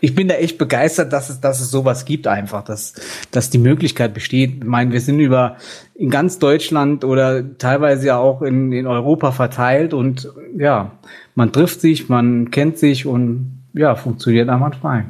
ich 0.00 0.14
bin 0.14 0.28
da 0.28 0.34
echt 0.34 0.58
begeistert, 0.58 1.12
dass 1.12 1.28
es, 1.28 1.40
dass 1.40 1.60
es 1.60 1.70
sowas 1.70 2.04
gibt 2.04 2.26
einfach, 2.26 2.64
dass, 2.64 2.94
dass 3.30 3.50
die 3.50 3.58
Möglichkeit 3.58 4.14
besteht. 4.14 4.54
Ich 4.58 4.64
meine, 4.64 4.92
wir 4.92 5.00
sind 5.00 5.20
über 5.20 5.56
in 5.94 6.10
ganz 6.10 6.38
Deutschland 6.38 7.04
oder 7.04 7.58
teilweise 7.58 8.06
ja 8.06 8.18
auch 8.18 8.42
in, 8.42 8.72
in 8.72 8.86
Europa 8.86 9.30
verteilt 9.30 9.92
und 9.94 10.32
ja, 10.56 10.92
man 11.34 11.52
trifft 11.52 11.80
sich, 11.80 12.08
man 12.08 12.50
kennt 12.50 12.78
sich 12.78 13.06
und 13.06 13.62
ja, 13.74 13.94
funktioniert 13.94 14.48
einwandfrei. 14.48 15.04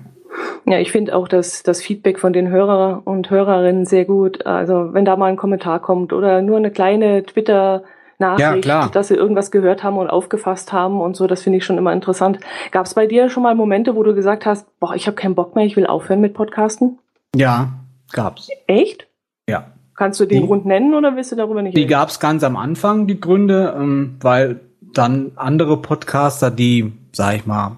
Ja, 0.71 0.79
ich 0.79 0.93
finde 0.93 1.15
auch 1.17 1.29
das, 1.29 1.63
das 1.63 1.83
Feedback 1.83 2.19
von 2.19 2.33
den 2.33 2.49
Hörer 2.49 3.03
und 3.05 3.31
Hörerinnen 3.31 3.87
sehr 3.87 4.05
gut. 4.05 4.47
Also 4.47 4.93
wenn 4.93 5.05
da 5.05 5.17
mal 5.17 5.27
ein 5.27 5.37
Kommentar 5.37 5.81
kommt 5.81 6.13
oder 6.13 6.43
nur 6.43 6.57
eine 6.57 6.71
kleine 6.71 7.25
Twitter- 7.25 7.83
Nachricht, 8.21 8.67
ja, 8.67 8.89
dass 8.89 9.09
sie 9.09 9.15
irgendwas 9.15 9.51
gehört 9.51 9.83
haben 9.83 9.97
und 9.97 10.11
aufgefasst 10.11 10.75
haben 10.75 11.01
und 11.01 11.17
so, 11.17 11.27
das 11.27 11.43
finde 11.43 11.57
ich 11.57 11.65
schon 11.65 11.79
immer 11.79 11.93
interessant. 11.93 12.39
Gab 12.71 12.85
es 12.85 12.93
bei 12.93 13.07
dir 13.07 13.31
schon 13.31 13.43
mal 13.43 13.55
Momente, 13.55 13.97
wo 13.97 14.03
du 14.03 14.15
gesagt 14.15 14.45
hast, 14.45 14.67
boah, 14.79 14.95
ich 14.95 15.07
habe 15.07 15.15
keinen 15.15 15.35
Bock 15.35 15.57
mehr, 15.57 15.65
ich 15.65 15.75
will 15.75 15.87
aufhören 15.87 16.21
mit 16.21 16.35
Podcasten? 16.35 16.99
Ja, 17.35 17.73
gab's. 18.13 18.49
Echt? 18.67 19.07
Ja. 19.49 19.69
Kannst 19.97 20.21
du 20.21 20.27
den 20.27 20.43
die, 20.43 20.47
Grund 20.47 20.67
nennen 20.67 20.95
oder 20.95 21.17
willst 21.17 21.33
du 21.33 21.37
darüber 21.37 21.63
nicht 21.63 21.75
Die 21.75 21.81
reden? 21.81 21.91
gab's 21.91 22.21
ganz 22.21 22.45
am 22.45 22.57
Anfang, 22.57 23.07
die 23.07 23.19
Gründe, 23.19 23.75
ähm, 23.75 24.17
weil 24.21 24.61
dann 24.93 25.33
andere 25.37 25.79
Podcaster, 25.79 26.51
die, 26.51 26.93
sag 27.13 27.37
ich 27.37 27.47
mal, 27.47 27.77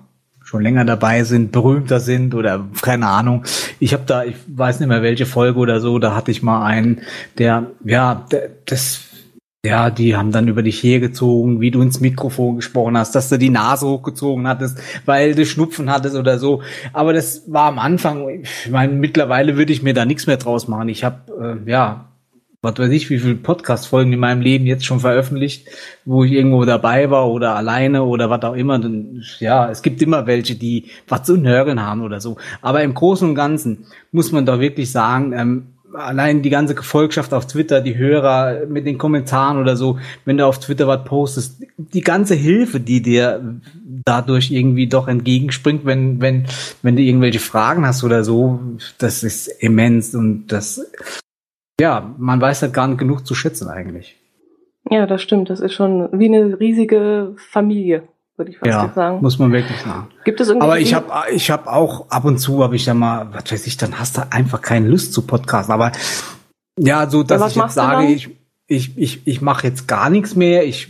schon 0.53 0.63
länger 0.63 0.85
dabei 0.85 1.25
sind, 1.25 1.51
berühmter 1.51 1.99
sind 1.99 2.35
oder 2.35 2.69
keine 2.83 3.07
Ahnung. 3.07 3.45
Ich 3.81 3.95
habe 3.95 4.03
da, 4.07 4.23
ich 4.23 4.37
weiß 4.47 4.81
nicht 4.81 4.89
mehr 4.91 5.01
welche 5.01 5.25
Folge 5.25 5.59
oder 5.59 5.81
so, 5.81 5.99
da 5.99 6.15
hatte 6.15 6.31
ich 6.31 6.43
mal 6.43 6.63
einen, 6.63 7.01
der, 7.39 7.69
ja, 7.85 8.27
das, 8.67 9.01
ja, 9.65 9.89
die 9.89 10.15
haben 10.15 10.31
dann 10.31 10.49
über 10.49 10.63
dich 10.63 10.83
hergezogen, 10.83 11.63
wie 11.63 11.71
du 11.71 11.81
ins 11.81 12.01
Mikrofon 12.01 12.57
gesprochen 12.57 12.99
hast, 12.99 13.15
dass 13.15 13.31
du 13.31 13.39
die 13.39 13.49
Nase 13.49 13.87
hochgezogen 13.87 14.47
hattest, 14.47 14.79
weil 15.07 15.35
du 15.35 15.47
Schnupfen 15.47 15.91
hattest 15.91 16.17
oder 16.17 16.39
so. 16.39 16.61
Aber 16.93 17.15
das 17.15 17.45
war 17.51 17.69
am 17.69 17.79
Anfang, 17.79 18.29
ich 18.29 18.71
meine, 18.71 18.93
mittlerweile 18.93 19.57
würde 19.57 19.73
ich 19.73 19.83
mir 19.83 19.95
da 19.95 20.05
nichts 20.05 20.27
mehr 20.27 20.37
draus 20.37 20.69
machen. 20.69 20.91
Ich 20.91 21.03
habe, 21.03 21.61
äh, 21.67 21.71
ja, 21.71 22.12
was 22.63 22.79
weiß 22.79 22.91
ich, 22.91 23.11
wie 23.11 23.19
viele 23.19 23.35
Podcast-Folgen 23.35 24.13
in 24.13 24.21
meinem 24.21 24.41
Leben 24.41 24.67
jetzt 24.67 24.85
schon 24.85 25.01
veröffentlicht, 25.01 25.67
wo 26.05 26.23
ich 26.23 26.31
irgendwo 26.31 26.65
dabei 26.65 27.11
war 27.11 27.29
oder 27.29 27.57
alleine 27.57 28.05
oder 28.05 28.31
was 28.31 28.43
auch 28.43 28.55
immer. 28.55 28.79
Dann, 28.79 29.25
ja, 29.41 29.69
es 29.69 29.83
gibt 29.83 30.01
immer 30.01 30.29
welche, 30.29 30.55
die 30.55 30.87
was 31.09 31.25
zu 31.25 31.37
nörgeln 31.37 31.83
haben 31.83 32.03
oder 32.03 32.21
so. 32.21 32.37
Aber 32.61 32.85
im 32.85 32.95
Großen 32.95 33.29
und 33.29 33.35
Ganzen 33.35 33.87
muss 34.13 34.31
man 34.31 34.47
doch 34.47 34.61
wirklich 34.61 34.93
sagen, 34.93 35.33
ähm, 35.33 35.67
allein 35.93 36.43
die 36.43 36.51
ganze 36.51 36.77
Gefolgschaft 36.77 37.35
auf 37.35 37.49
Twitter, 37.49 37.81
die 37.81 37.97
Hörer 37.97 38.67
mit 38.67 38.87
den 38.87 38.97
Kommentaren 38.97 39.59
oder 39.59 39.77
so, 39.77 39.99
wenn 40.25 40.37
du 40.37 40.47
auf 40.47 40.61
Twitter 40.61 40.87
was 40.87 41.05
postest, 41.05 41.63
die 41.77 42.01
ganze 42.01 42.37
Hilfe, 42.37 42.79
die 42.79 43.03
dir 43.03 43.61
dadurch 44.05 44.53
irgendwie 44.53 44.87
doch 44.87 45.09
entgegenspringt, 45.09 45.85
wenn, 45.85 46.21
wenn, 46.21 46.47
wenn 46.83 46.95
du 46.95 47.03
irgendwelche 47.03 47.41
Fragen 47.41 47.85
hast 47.85 48.05
oder 48.05 48.23
so, 48.23 48.61
das 48.99 49.25
ist 49.25 49.49
immens 49.49 50.15
und 50.15 50.47
das, 50.47 50.81
ja, 51.83 52.15
man 52.17 52.41
weiß 52.41 52.63
halt 52.63 52.73
gar 52.73 52.87
nicht 52.87 52.99
genug 52.99 53.27
zu 53.27 53.35
schätzen 53.35 53.69
eigentlich. 53.69 54.17
Ja, 54.89 55.07
das 55.07 55.21
stimmt. 55.21 55.51
Das 55.51 55.59
ist 55.59 55.75
schon 55.75 56.09
wie 56.13 56.27
eine 56.27 56.61
riesige 56.61 57.35
Familie 57.51 58.05
würde 58.37 58.51
ich 58.51 58.59
fast 58.59 58.71
ja, 58.71 58.93
sagen. 58.95 59.19
Muss 59.21 59.39
man 59.39 59.53
wirklich 59.53 59.81
sagen. 59.81 60.09
Gibt 60.25 60.41
es 60.41 60.49
irgendwie 60.49 60.65
Aber 60.65 60.79
ich 60.79 60.95
habe 60.95 61.07
ich 61.33 61.51
hab 61.51 61.67
auch 61.67 62.09
ab 62.09 62.25
und 62.25 62.39
zu 62.39 62.63
habe 62.63 62.77
ich 62.77 62.87
ja 62.87 62.95
mal, 62.95 63.29
was 63.33 63.53
weiß 63.53 63.67
ich, 63.67 63.77
dann 63.77 63.99
hast 63.99 64.17
du 64.17 64.23
einfach 64.31 64.63
keine 64.63 64.89
Lust 64.89 65.13
zu 65.13 65.23
Podcasten. 65.23 65.73
Aber 65.73 65.93
ja, 66.79 67.09
so 67.11 67.23
dass 67.23 67.41
ja, 67.41 67.47
ich 67.49 67.57
jetzt 67.57 67.75
sage, 67.75 68.07
ich 68.07 68.31
ich, 68.73 68.97
ich, 68.97 69.27
ich 69.27 69.43
mache 69.43 69.67
jetzt 69.67 69.87
gar 69.87 70.09
nichts 70.09 70.35
mehr, 70.35 70.65
ich 70.65 70.89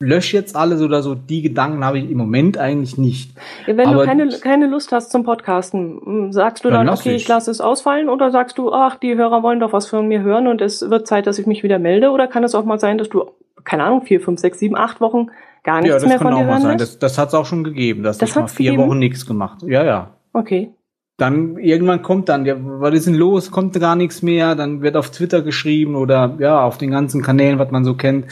lösche 0.00 0.36
jetzt 0.36 0.56
alles 0.56 0.80
oder 0.80 1.02
so, 1.02 1.14
die 1.14 1.42
Gedanken 1.42 1.84
habe 1.84 1.98
ich 1.98 2.10
im 2.10 2.16
Moment 2.16 2.56
eigentlich 2.56 2.96
nicht. 2.96 3.32
Wenn 3.66 3.86
Aber 3.86 4.00
du 4.00 4.04
keine, 4.06 4.28
keine 4.40 4.66
Lust 4.66 4.92
hast 4.92 5.12
zum 5.12 5.24
Podcasten, 5.24 6.32
sagst 6.32 6.64
du 6.64 6.70
dann, 6.70 6.86
dann 6.86 6.96
okay, 6.96 7.10
ich. 7.10 7.22
ich 7.22 7.28
lasse 7.28 7.50
es 7.50 7.60
ausfallen 7.60 8.08
oder 8.08 8.30
sagst 8.30 8.56
du, 8.56 8.72
ach, 8.72 8.96
die 8.96 9.14
Hörer 9.14 9.42
wollen 9.42 9.60
doch 9.60 9.74
was 9.74 9.88
von 9.88 10.08
mir 10.08 10.22
hören 10.22 10.46
und 10.46 10.62
es 10.62 10.88
wird 10.88 11.06
Zeit, 11.06 11.26
dass 11.26 11.38
ich 11.38 11.46
mich 11.46 11.62
wieder 11.62 11.78
melde 11.78 12.10
oder 12.10 12.28
kann 12.28 12.44
es 12.44 12.54
auch 12.54 12.64
mal 12.64 12.80
sein, 12.80 12.96
dass 12.96 13.10
du, 13.10 13.30
keine 13.64 13.84
Ahnung, 13.84 14.02
vier, 14.02 14.20
fünf, 14.20 14.40
sechs, 14.40 14.58
sieben, 14.58 14.76
acht 14.76 15.02
Wochen 15.02 15.26
gar 15.64 15.82
nichts 15.82 16.02
ja, 16.02 16.08
mehr 16.08 16.18
von 16.18 16.28
dir 16.28 16.46
hören 16.46 16.48
Ja, 16.48 16.54
das 16.54 16.58
kann 16.58 16.62
auch 16.62 16.62
mal 16.62 16.68
sein. 16.68 16.78
Das, 16.78 16.98
das 16.98 17.18
hat 17.18 17.28
es 17.28 17.34
auch 17.34 17.46
schon 17.46 17.62
gegeben, 17.62 18.02
dass 18.02 18.16
das 18.16 18.30
ich 18.30 18.36
mal 18.36 18.48
vier 18.48 18.70
gegeben? 18.70 18.88
Wochen 18.88 18.98
nichts 18.98 19.26
gemacht. 19.26 19.58
Ja, 19.66 19.84
ja. 19.84 20.14
Okay. 20.32 20.72
Dann 21.18 21.58
irgendwann 21.58 22.02
kommt 22.02 22.28
dann, 22.28 22.46
ja, 22.46 22.54
was 22.58 22.94
ist 22.94 23.08
denn 23.08 23.14
los? 23.14 23.50
Kommt 23.50 23.78
gar 23.80 23.96
nichts 23.96 24.22
mehr? 24.22 24.54
Dann 24.54 24.82
wird 24.82 24.96
auf 24.96 25.10
Twitter 25.10 25.42
geschrieben 25.42 25.96
oder 25.96 26.36
ja, 26.38 26.62
auf 26.62 26.78
den 26.78 26.92
ganzen 26.92 27.22
Kanälen, 27.22 27.58
was 27.58 27.72
man 27.72 27.84
so 27.84 27.94
kennt. 27.94 28.26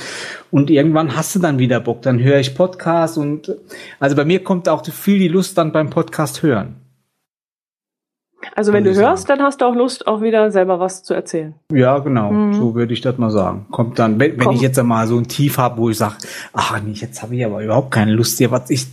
Und 0.52 0.70
irgendwann 0.70 1.16
hast 1.16 1.34
du 1.34 1.40
dann 1.40 1.58
wieder 1.58 1.80
Bock. 1.80 2.02
Dann 2.02 2.22
höre 2.22 2.38
ich 2.38 2.54
Podcast 2.54 3.18
und 3.18 3.52
also 3.98 4.14
bei 4.14 4.24
mir 4.24 4.44
kommt 4.44 4.68
auch 4.68 4.86
viel 4.86 5.18
die 5.18 5.26
Lust 5.26 5.58
dann 5.58 5.72
beim 5.72 5.90
Podcast 5.90 6.44
hören. 6.44 6.85
Also 8.56 8.72
wenn 8.72 8.84
du 8.84 8.94
hörst, 8.94 9.28
dann 9.28 9.42
hast 9.42 9.60
du 9.60 9.66
auch 9.66 9.74
Lust, 9.74 10.06
auch 10.06 10.22
wieder 10.22 10.50
selber 10.50 10.80
was 10.80 11.02
zu 11.02 11.12
erzählen. 11.12 11.52
Ja, 11.70 11.98
genau. 11.98 12.32
Mhm. 12.32 12.54
So 12.54 12.74
würde 12.74 12.94
ich 12.94 13.02
das 13.02 13.18
mal 13.18 13.30
sagen. 13.30 13.66
Kommt 13.70 13.98
dann, 13.98 14.18
wenn, 14.18 14.40
wenn 14.40 14.52
ich 14.52 14.62
jetzt 14.62 14.78
einmal 14.78 15.06
so 15.06 15.18
ein 15.18 15.28
Tief 15.28 15.58
habe, 15.58 15.76
wo 15.76 15.90
ich 15.90 15.98
sage, 15.98 16.14
ach 16.54 16.80
nee, 16.80 16.92
jetzt 16.92 17.22
habe 17.22 17.36
ich 17.36 17.44
aber 17.44 17.62
überhaupt 17.62 17.90
keine 17.90 18.12
Lust 18.12 18.38
hier. 18.38 18.50
Was, 18.50 18.70
ich, 18.70 18.86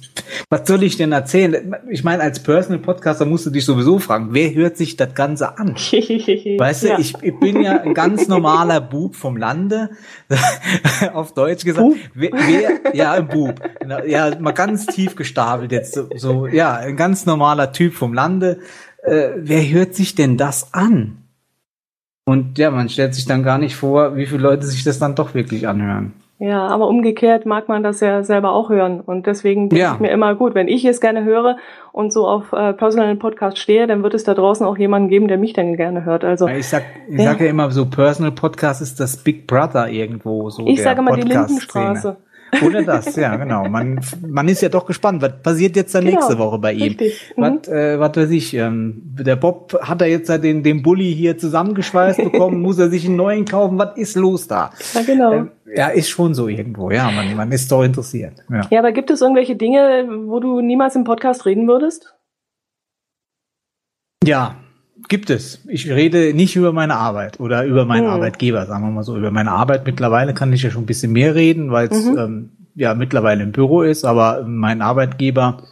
was 0.49 0.67
soll 0.67 0.83
ich 0.83 0.97
denn 0.97 1.13
erzählen? 1.13 1.77
Ich 1.89 2.03
meine, 2.03 2.21
als 2.21 2.43
Personal 2.43 2.79
Podcaster 2.79 3.23
musst 3.23 3.45
du 3.45 3.51
dich 3.51 3.63
sowieso 3.63 3.99
fragen, 3.99 4.29
wer 4.31 4.53
hört 4.53 4.75
sich 4.75 4.97
das 4.97 5.15
Ganze 5.15 5.57
an? 5.57 5.75
weißt 5.75 6.83
du, 6.83 6.87
ja. 6.89 6.99
ich, 6.99 7.13
ich 7.21 7.39
bin 7.39 7.61
ja 7.61 7.79
ein 7.83 7.93
ganz 7.93 8.27
normaler 8.27 8.81
Bub 8.81 9.15
vom 9.15 9.37
Lande, 9.37 9.91
auf 11.13 11.33
Deutsch 11.35 11.63
gesagt. 11.63 11.87
Wer, 12.13 12.31
wer, 12.33 12.93
ja, 12.93 13.13
ein 13.13 13.29
Bub. 13.29 13.61
Ja, 14.05 14.37
mal 14.37 14.51
ganz 14.51 14.87
tief 14.87 15.15
gestapelt 15.15 15.71
jetzt. 15.71 15.93
So, 15.93 16.09
so, 16.17 16.47
ja, 16.47 16.75
ein 16.75 16.97
ganz 16.97 17.25
normaler 17.25 17.71
Typ 17.71 17.93
vom 17.93 18.13
Lande 18.13 18.59
äh, 19.03 19.29
wer 19.35 19.69
hört 19.69 19.95
sich 19.95 20.15
denn 20.15 20.37
das 20.37 20.73
an? 20.73 21.17
Und 22.25 22.57
ja, 22.57 22.71
man 22.71 22.89
stellt 22.89 23.13
sich 23.15 23.25
dann 23.25 23.43
gar 23.43 23.57
nicht 23.57 23.75
vor, 23.75 24.15
wie 24.15 24.25
viele 24.25 24.41
Leute 24.41 24.65
sich 24.65 24.83
das 24.83 24.99
dann 24.99 25.15
doch 25.15 25.33
wirklich 25.33 25.67
anhören. 25.67 26.13
Ja, 26.39 26.67
aber 26.67 26.87
umgekehrt 26.87 27.45
mag 27.45 27.69
man 27.69 27.83
das 27.83 27.99
ja 27.99 28.23
selber 28.23 28.51
auch 28.51 28.69
hören. 28.69 28.99
Und 29.01 29.27
deswegen 29.27 29.69
denke 29.69 29.81
ja. 29.81 29.93
ich 29.93 29.99
mir 29.99 30.11
immer, 30.11 30.35
gut, 30.35 30.55
wenn 30.55 30.67
ich 30.67 30.83
es 30.83 30.99
gerne 30.99 31.23
höre 31.23 31.57
und 31.91 32.11
so 32.11 32.27
auf 32.27 32.51
äh, 32.51 32.73
Personal 32.73 33.15
Podcast 33.15 33.57
stehe, 33.59 33.87
dann 33.87 34.03
wird 34.03 34.13
es 34.13 34.23
da 34.23 34.33
draußen 34.33 34.65
auch 34.65 34.77
jemanden 34.77 35.09
geben, 35.09 35.27
der 35.27 35.37
mich 35.37 35.53
dann 35.53 35.77
gerne 35.77 36.05
hört. 36.05 36.25
Also 36.25 36.47
ich 36.47 36.67
sag, 36.67 36.83
ich 37.07 37.19
ja. 37.19 37.25
sag 37.25 37.39
ja 37.39 37.47
immer 37.47 37.69
so, 37.71 37.85
Personal 37.85 38.31
Podcast 38.31 38.81
ist 38.81 38.99
das 38.99 39.17
Big 39.17 39.47
Brother 39.47 39.87
irgendwo. 39.89 40.49
So 40.49 40.65
ich 40.67 40.81
sage 40.81 40.99
immer 40.99 41.15
die 41.15 41.21
Lindenstraße. 41.21 42.17
Oder 42.61 42.83
das, 42.83 43.15
ja, 43.15 43.35
genau. 43.35 43.67
Man, 43.67 43.99
man 44.27 44.47
ist 44.47 44.61
ja 44.61 44.69
doch 44.69 44.85
gespannt, 44.85 45.21
was 45.21 45.41
passiert 45.41 45.75
jetzt 45.75 45.95
dann 45.95 46.05
genau, 46.05 46.17
nächste 46.17 46.37
Woche 46.37 46.59
bei 46.59 46.73
ihm. 46.73 46.83
Richtig. 46.83 47.33
Mhm. 47.35 47.41
Was, 47.41 47.67
äh, 47.67 47.99
was 47.99 48.15
weiß 48.15 48.29
ich, 48.31 48.53
ähm, 48.53 49.01
der 49.03 49.35
Bob 49.35 49.77
hat 49.81 50.01
er 50.01 50.07
jetzt 50.07 50.29
den, 50.29 50.63
den 50.63 50.83
Bulli 50.83 51.13
hier 51.13 51.37
zusammengeschweißt 51.37 52.23
bekommen, 52.23 52.61
muss 52.61 52.79
er 52.79 52.89
sich 52.89 53.05
einen 53.05 53.15
neuen 53.15 53.45
kaufen, 53.45 53.77
was 53.77 53.97
ist 53.97 54.15
los 54.15 54.47
da? 54.47 54.71
Ja, 54.93 55.01
genau. 55.01 55.33
Ähm, 55.33 55.51
ja, 55.75 55.87
ist 55.87 56.09
schon 56.09 56.33
so 56.33 56.47
irgendwo, 56.47 56.91
ja, 56.91 57.09
man, 57.09 57.35
man 57.35 57.51
ist 57.51 57.71
doch 57.71 57.83
interessiert. 57.83 58.33
Ja. 58.49 58.67
ja, 58.69 58.79
aber 58.79 58.91
gibt 58.91 59.09
es 59.09 59.21
irgendwelche 59.21 59.55
Dinge, 59.55 60.07
wo 60.25 60.39
du 60.39 60.61
niemals 60.61 60.95
im 60.95 61.03
Podcast 61.03 61.45
reden 61.45 61.67
würdest? 61.67 62.13
Ja, 64.23 64.55
gibt 65.09 65.29
es. 65.29 65.63
Ich 65.67 65.89
rede 65.89 66.33
nicht 66.33 66.55
über 66.55 66.73
meine 66.73 66.95
Arbeit 66.95 67.39
oder 67.39 67.65
über 67.65 67.85
meinen 67.85 68.05
hm. 68.05 68.13
Arbeitgeber, 68.13 68.65
sagen 68.65 68.85
wir 68.85 68.91
mal 68.91 69.03
so. 69.03 69.17
Über 69.17 69.31
meine 69.31 69.51
Arbeit 69.51 69.85
mittlerweile 69.85 70.33
kann 70.33 70.53
ich 70.53 70.63
ja 70.63 70.69
schon 70.69 70.83
ein 70.83 70.87
bisschen 70.87 71.11
mehr 71.11 71.35
reden, 71.35 71.71
weil 71.71 71.87
es 71.87 72.05
mhm. 72.05 72.17
ähm, 72.17 72.49
ja 72.75 72.93
mittlerweile 72.93 73.43
im 73.43 73.51
Büro 73.51 73.81
ist, 73.81 74.05
aber 74.05 74.43
mein 74.47 74.81
Arbeitgeber, 74.81 75.63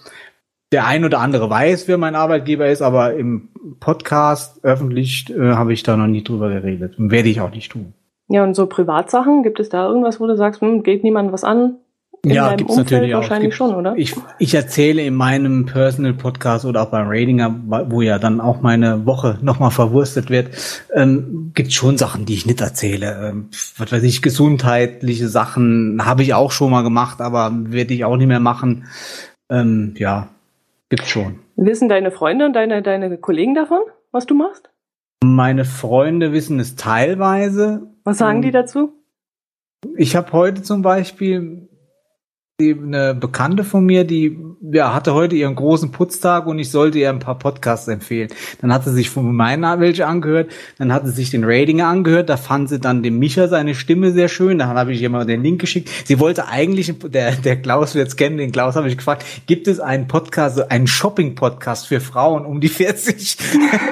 der 0.72 0.86
ein 0.86 1.04
oder 1.04 1.20
andere 1.20 1.50
weiß, 1.50 1.88
wer 1.88 1.98
mein 1.98 2.16
Arbeitgeber 2.16 2.68
ist, 2.68 2.82
aber 2.82 3.14
im 3.16 3.50
Podcast 3.80 4.64
öffentlich 4.64 5.30
äh, 5.30 5.54
habe 5.54 5.74
ich 5.74 5.84
da 5.84 5.98
noch 5.98 6.08
nie 6.08 6.24
drüber 6.24 6.50
geredet 6.50 6.98
und 6.98 7.12
werde 7.12 7.30
ich 7.30 7.42
auch 7.42 7.52
nicht 7.52 7.72
tun. 7.72 7.94
Ja, 8.28 8.44
und 8.44 8.56
so 8.56 8.66
Privatsachen, 8.68 9.44
gibt 9.44 9.60
es 9.60 9.70
da 9.70 9.88
irgendwas, 9.88 10.20
wo 10.20 10.28
du 10.28 10.38
sagst, 10.38 10.62
hm, 10.62 10.84
geht 10.84 11.04
niemand 11.04 11.34
was 11.34 11.44
an? 11.44 11.76
In 12.24 12.32
ja, 12.32 12.56
gibt's 12.56 12.74
Umfeld 12.74 12.92
natürlich 12.92 13.16
auch. 13.16 13.22
Wahrscheinlich 13.22 13.50
gibt, 13.50 13.56
schon, 13.56 13.74
oder? 13.74 13.96
Ich, 13.98 14.16
ich 14.38 14.54
erzähle 14.54 15.02
in 15.02 15.16
meinem 15.16 15.66
Personal 15.66 16.14
Podcast 16.14 16.66
oder 16.66 16.84
auch 16.84 16.90
beim 16.90 17.08
Ratinger, 17.08 17.56
wo 17.90 18.02
ja 18.02 18.20
dann 18.20 18.40
auch 18.40 18.62
meine 18.62 19.08
Woche 19.08 19.40
nochmal 19.42 19.72
verwurstet 19.72 20.30
wird, 20.30 20.50
ähm, 20.94 21.52
gibt 21.56 21.74
schon 21.74 21.98
Sachen, 21.98 22.26
die 22.26 22.36
ich 22.36 22.46
nicht 22.46 22.62
erzähle. 22.62 23.30
Ähm, 23.30 23.50
was 23.78 23.92
weiß 23.92 24.04
ich, 24.04 24.22
gesundheitliche 24.22 25.30
Sachen 25.30 26.06
habe 26.06 26.22
ich 26.22 26.36
auch 26.36 26.52
schon 26.52 26.70
mal 26.70 26.84
gemacht, 26.84 27.22
aber 27.22 27.52
werde 27.54 27.94
ich 27.96 28.06
auch 28.06 28.18
nicht 28.18 28.28
mehr 28.28 28.40
machen. 28.40 28.86
Ähm, 29.50 29.96
ja, 29.98 30.28
gibt's 30.90 31.10
schon. 31.10 31.40
Wissen 31.56 31.90
deine 31.90 32.12
Freunde 32.12 32.46
und 32.46 32.54
deine, 32.54 32.84
deine 32.84 33.18
Kollegen 33.18 33.56
davon, 33.56 33.82
was 34.12 34.28
du 34.28 34.36
machst? 34.36 34.70
Meine 35.24 35.66
Freunde 35.66 36.34
wissen 36.34 36.60
es 36.60 36.76
teilweise. 36.76 37.88
Was 38.04 38.20
sagen 38.20 38.44
die 38.44 38.50
ähm, 38.50 38.54
dazu? 38.54 38.94
Ich 39.96 40.16
habe 40.16 40.32
heute 40.34 40.62
zum 40.62 40.84
Beispiel 40.84 41.68
eine 42.70 43.16
Bekannte 43.16 43.64
von 43.64 43.86
mir, 43.86 44.04
die 44.04 44.38
ja, 44.62 44.94
hatte 44.94 45.14
heute 45.14 45.36
ihren 45.36 45.56
großen 45.56 45.92
Putztag 45.92 46.46
und 46.46 46.60
ich 46.60 46.70
sollte 46.70 47.00
ihr 47.00 47.10
ein 47.10 47.20
paar 47.20 47.40
Podcasts 47.40 47.88
empfehlen. 47.88 48.30
Dann 48.62 48.72
hat 48.72 48.84
sie 48.84 48.92
sich 48.92 49.10
von 49.10 49.36
meinen 49.36 49.80
welche 49.80 50.06
angehört, 50.06 50.52
dann 50.78 50.94
hat 50.94 51.06
sie 51.06 51.12
sich 51.12 51.32
den 51.32 51.44
Ratinger 51.44 51.88
angehört, 51.88 52.30
da 52.30 52.38
fand 52.38 52.70
sie 52.70 52.80
dann 52.80 53.02
den 53.02 53.18
Micha 53.18 53.48
seine 53.48 53.74
Stimme 53.74 54.12
sehr 54.12 54.28
schön, 54.28 54.60
dann 54.60 54.70
habe 54.70 54.94
ich 54.94 55.02
ihr 55.02 55.10
mal 55.10 55.26
den 55.26 55.42
Link 55.42 55.60
geschickt. 55.62 55.90
Sie 56.06 56.20
wollte 56.20 56.48
eigentlich, 56.48 56.94
der, 57.06 57.32
der 57.32 57.62
Klaus 57.62 57.96
wird 57.96 58.10
es 58.10 58.16
kennen, 58.16 58.38
den 58.38 58.52
Klaus 58.52 58.76
habe 58.76 58.88
ich 58.88 58.98
gefragt, 58.98 59.26
gibt 59.48 59.68
es 59.68 59.80
einen 59.80 60.08
Podcast, 60.08 60.72
einen 60.72 60.88
Shopping-Podcast 60.88 61.88
für 61.88 62.00
Frauen 62.00 62.46
um 62.46 62.62
die 62.62 62.70
40? 62.70 63.38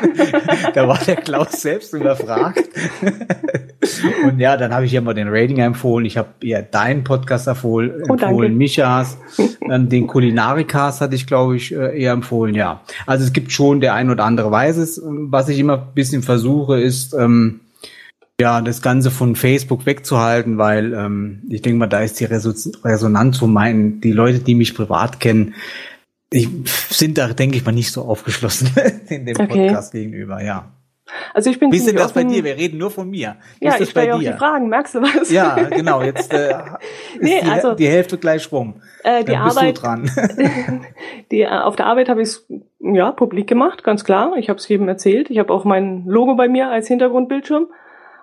da 0.73 0.87
war 0.87 0.99
der 0.99 1.15
Klaus 1.15 1.61
selbst 1.61 1.93
überfragt. 1.93 2.63
und 4.23 4.39
ja, 4.39 4.57
dann 4.57 4.73
habe 4.73 4.85
ich 4.85 4.93
ihr 4.93 5.01
mal 5.01 5.13
den 5.13 5.29
Ratinger 5.29 5.65
empfohlen, 5.65 6.05
ich 6.05 6.17
habe 6.17 6.29
ihr 6.41 6.61
deinen 6.61 7.03
Podcast 7.03 7.47
empfohlen, 7.47 8.03
oh, 8.07 8.13
empfohlen 8.13 8.57
Michas, 8.59 9.17
ähm, 9.69 9.89
den 9.89 10.05
Kulinarikast 10.05 11.01
hatte 11.01 11.15
ich, 11.15 11.25
glaube 11.25 11.55
ich, 11.55 11.73
äh, 11.73 11.99
eher 11.99 12.11
empfohlen, 12.11 12.53
ja. 12.53 12.81
Also 13.07 13.25
es 13.25 13.33
gibt 13.33 13.51
schon 13.51 13.81
der 13.81 13.95
ein 13.95 14.11
oder 14.11 14.25
andere 14.25 14.51
weiß 14.51 14.77
es. 14.77 15.01
Was 15.03 15.49
ich 15.49 15.57
immer 15.57 15.77
ein 15.77 15.93
bisschen 15.95 16.21
versuche, 16.21 16.79
ist, 16.79 17.15
ähm, 17.15 17.61
ja, 18.39 18.61
das 18.61 18.81
Ganze 18.81 19.11
von 19.11 19.35
Facebook 19.35 19.85
wegzuhalten, 19.85 20.57
weil 20.57 20.93
ähm, 20.93 21.41
ich 21.49 21.61
denke 21.61 21.79
mal, 21.79 21.87
da 21.87 22.01
ist 22.01 22.19
die 22.19 22.25
Resonanz 22.25 23.37
von 23.37 23.51
meinen, 23.51 23.99
die 24.01 24.11
Leute, 24.11 24.39
die 24.39 24.55
mich 24.55 24.75
privat 24.75 25.19
kennen, 25.19 25.55
ich, 26.31 26.47
sind 26.89 27.17
da, 27.17 27.33
denke 27.33 27.57
ich 27.57 27.65
mal, 27.65 27.71
nicht 27.71 27.91
so 27.91 28.03
aufgeschlossen 28.03 28.69
in 29.09 29.25
dem 29.25 29.35
okay. 29.35 29.47
Podcast 29.47 29.91
gegenüber, 29.91 30.43
ja. 30.43 30.71
Also 31.33 31.49
ich 31.49 31.59
bin 31.59 31.71
Wie 31.71 31.77
ist 31.77 31.87
denn 31.87 31.95
das 31.95 32.13
bei 32.13 32.23
dir? 32.23 32.43
Wir 32.43 32.57
reden 32.57 32.77
nur 32.77 32.91
von 32.91 33.09
mir. 33.09 33.37
Wie 33.59 33.65
ja, 33.65 33.75
ich 33.79 33.89
stelle 33.89 34.15
auch 34.15 34.19
die 34.19 34.33
Fragen, 34.33 34.69
merkst 34.69 34.95
du 34.95 35.01
was? 35.01 35.31
Ja, 35.31 35.55
genau. 35.55 36.01
Jetzt 36.01 36.33
äh, 36.33 36.55
nee, 37.19 37.41
die, 37.43 37.49
also, 37.49 37.73
die 37.73 37.87
Hälfte 37.87 38.17
gleich 38.17 38.51
rum. 38.51 38.81
Äh, 39.03 39.23
die 39.23 39.31
Dann 39.31 39.41
Arbeit, 39.41 39.81
dran. 39.81 40.09
die, 41.31 41.47
auf 41.47 41.75
der 41.75 41.85
Arbeit 41.85 42.09
habe 42.09 42.21
ich 42.21 42.29
es 42.29 42.47
ja 42.79 43.11
publik 43.11 43.47
gemacht, 43.47 43.83
ganz 43.83 44.03
klar. 44.03 44.33
Ich 44.37 44.49
habe 44.49 44.59
es 44.59 44.67
jedem 44.67 44.87
erzählt. 44.87 45.29
Ich 45.29 45.39
habe 45.39 45.53
auch 45.53 45.65
mein 45.65 46.05
Logo 46.05 46.35
bei 46.35 46.47
mir 46.47 46.69
als 46.69 46.87
Hintergrundbildschirm 46.87 47.67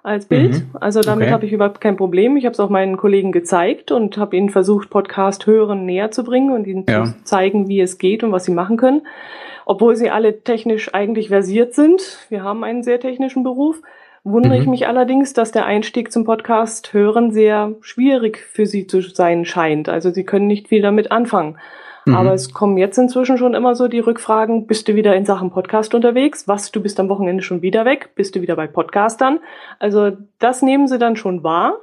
als 0.02 0.26
Bild. 0.26 0.52
Mhm. 0.52 0.76
Also 0.80 1.00
damit 1.00 1.24
okay. 1.24 1.32
habe 1.32 1.46
ich 1.46 1.52
überhaupt 1.52 1.80
kein 1.80 1.96
Problem. 1.96 2.36
Ich 2.36 2.44
habe 2.44 2.52
es 2.52 2.60
auch 2.60 2.70
meinen 2.70 2.96
Kollegen 2.96 3.32
gezeigt 3.32 3.90
und 3.90 4.16
habe 4.18 4.36
ihnen 4.36 4.50
versucht, 4.50 4.88
Podcast 4.88 5.46
hören 5.46 5.84
näher 5.84 6.12
zu 6.12 6.22
bringen 6.22 6.52
und 6.52 6.66
ihnen 6.68 6.84
ja. 6.88 7.06
zu 7.06 7.24
zeigen, 7.24 7.66
wie 7.66 7.80
es 7.80 7.98
geht 7.98 8.22
und 8.22 8.30
was 8.30 8.44
sie 8.44 8.52
machen 8.52 8.76
können 8.76 9.02
obwohl 9.66 9.96
sie 9.96 10.08
alle 10.10 10.40
technisch 10.42 10.94
eigentlich 10.94 11.28
versiert 11.28 11.74
sind. 11.74 12.24
Wir 12.30 12.42
haben 12.42 12.64
einen 12.64 12.82
sehr 12.82 12.98
technischen 13.00 13.42
Beruf. 13.42 13.82
wundere 14.28 14.56
ich 14.58 14.64
Mhm. 14.64 14.70
mich 14.72 14.88
allerdings, 14.88 15.34
dass 15.34 15.52
der 15.52 15.66
Einstieg 15.66 16.10
zum 16.10 16.24
Podcast 16.24 16.92
hören 16.92 17.30
sehr 17.30 17.74
schwierig 17.80 18.38
für 18.38 18.66
sie 18.66 18.88
zu 18.88 19.00
sein 19.00 19.44
scheint. 19.44 19.88
Also 19.88 20.10
sie 20.10 20.24
können 20.24 20.48
nicht 20.48 20.66
viel 20.66 20.82
damit 20.82 21.12
anfangen. 21.12 21.58
Mhm. 22.06 22.16
Aber 22.16 22.32
es 22.34 22.52
kommen 22.52 22.76
jetzt 22.76 22.98
inzwischen 22.98 23.38
schon 23.38 23.54
immer 23.54 23.76
so 23.76 23.86
die 23.86 24.00
Rückfragen, 24.00 24.66
bist 24.66 24.88
du 24.88 24.96
wieder 24.96 25.14
in 25.14 25.24
Sachen 25.26 25.50
Podcast 25.52 25.94
unterwegs? 25.94 26.48
Was, 26.48 26.72
du 26.72 26.82
bist 26.82 26.98
am 26.98 27.08
Wochenende 27.08 27.44
schon 27.44 27.62
wieder 27.62 27.84
weg? 27.84 28.10
Bist 28.16 28.34
du 28.34 28.40
wieder 28.40 28.56
bei 28.56 28.66
Podcastern? 28.66 29.38
Also 29.78 30.10
das 30.40 30.60
nehmen 30.60 30.88
sie 30.88 30.98
dann 30.98 31.14
schon 31.14 31.44
wahr. 31.44 31.76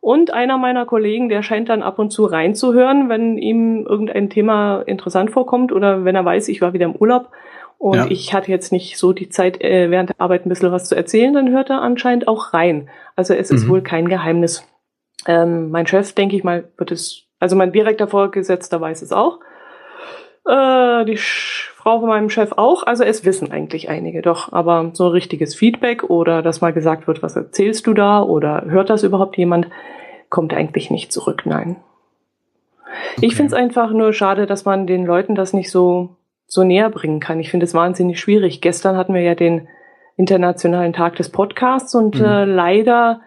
Und 0.00 0.32
einer 0.32 0.58
meiner 0.58 0.86
Kollegen, 0.86 1.28
der 1.28 1.42
scheint 1.42 1.68
dann 1.68 1.82
ab 1.82 1.98
und 1.98 2.10
zu 2.10 2.24
reinzuhören, 2.24 3.08
wenn 3.08 3.36
ihm 3.36 3.86
irgendein 3.86 4.30
Thema 4.30 4.82
interessant 4.82 5.30
vorkommt 5.30 5.72
oder 5.72 6.04
wenn 6.04 6.14
er 6.14 6.24
weiß, 6.24 6.48
ich 6.48 6.60
war 6.62 6.72
wieder 6.72 6.86
im 6.86 6.94
Urlaub 6.96 7.30
und 7.78 7.96
Ja. 7.96 8.06
ich 8.08 8.32
hatte 8.34 8.50
jetzt 8.50 8.72
nicht 8.72 8.96
so 8.98 9.12
die 9.12 9.28
Zeit, 9.28 9.60
äh, 9.62 9.90
während 9.90 10.10
der 10.10 10.20
Arbeit 10.20 10.46
ein 10.46 10.48
bisschen 10.48 10.72
was 10.72 10.88
zu 10.88 10.94
erzählen, 10.96 11.34
dann 11.34 11.50
hört 11.50 11.70
er 11.70 11.82
anscheinend 11.82 12.28
auch 12.28 12.52
rein. 12.54 12.88
Also 13.16 13.34
es 13.34 13.50
ist 13.50 13.64
Mhm. 13.64 13.68
wohl 13.70 13.82
kein 13.82 14.08
Geheimnis. 14.08 14.66
Ähm, 15.26 15.70
mein 15.70 15.86
Chef, 15.86 16.12
denke 16.12 16.36
ich 16.36 16.44
mal, 16.44 16.68
wird 16.76 16.92
es, 16.92 17.24
also 17.40 17.56
mein 17.56 17.72
direkter 17.72 18.06
Vorgesetzter 18.08 18.80
weiß 18.80 19.02
es 19.02 19.12
auch. 19.12 19.40
Äh, 20.46 21.04
die 21.04 21.16
Sch 21.16 21.72
Von 22.00 22.08
meinem 22.08 22.30
Chef 22.30 22.52
auch. 22.56 22.82
Also 22.84 23.04
es 23.04 23.24
wissen 23.24 23.50
eigentlich 23.50 23.88
einige 23.88 24.22
doch. 24.22 24.52
Aber 24.52 24.90
so 24.92 25.08
richtiges 25.08 25.54
Feedback 25.54 26.04
oder 26.04 26.42
dass 26.42 26.60
mal 26.60 26.72
gesagt 26.72 27.06
wird, 27.06 27.22
was 27.22 27.34
erzählst 27.36 27.86
du 27.86 27.94
da 27.94 28.22
oder 28.22 28.64
hört 28.66 28.90
das 28.90 29.02
überhaupt 29.02 29.36
jemand, 29.36 29.68
kommt 30.28 30.52
eigentlich 30.54 30.90
nicht 30.90 31.12
zurück. 31.12 31.42
Nein. 31.46 31.76
Ich 33.16 33.28
Okay. 33.28 33.34
finde 33.36 33.46
es 33.48 33.52
einfach 33.54 33.90
nur 33.92 34.12
schade, 34.12 34.46
dass 34.46 34.64
man 34.64 34.86
den 34.86 35.04
Leuten 35.06 35.34
das 35.34 35.52
nicht 35.52 35.70
so, 35.70 36.16
so 36.46 36.62
näher 36.64 36.90
bringen 36.90 37.20
kann. 37.20 37.40
Ich 37.40 37.50
finde 37.50 37.64
es 37.64 37.74
wahnsinnig 37.74 38.20
schwierig. 38.20 38.60
Gestern 38.60 38.96
hatten 38.96 39.14
wir 39.14 39.22
ja 39.22 39.34
den 39.34 39.68
Internationalen 40.16 40.92
Tag 40.92 41.16
des 41.16 41.30
Podcasts 41.30 41.94
und 41.94 42.18
Mhm. 42.18 42.24
äh, 42.24 42.44
leider 42.44 43.20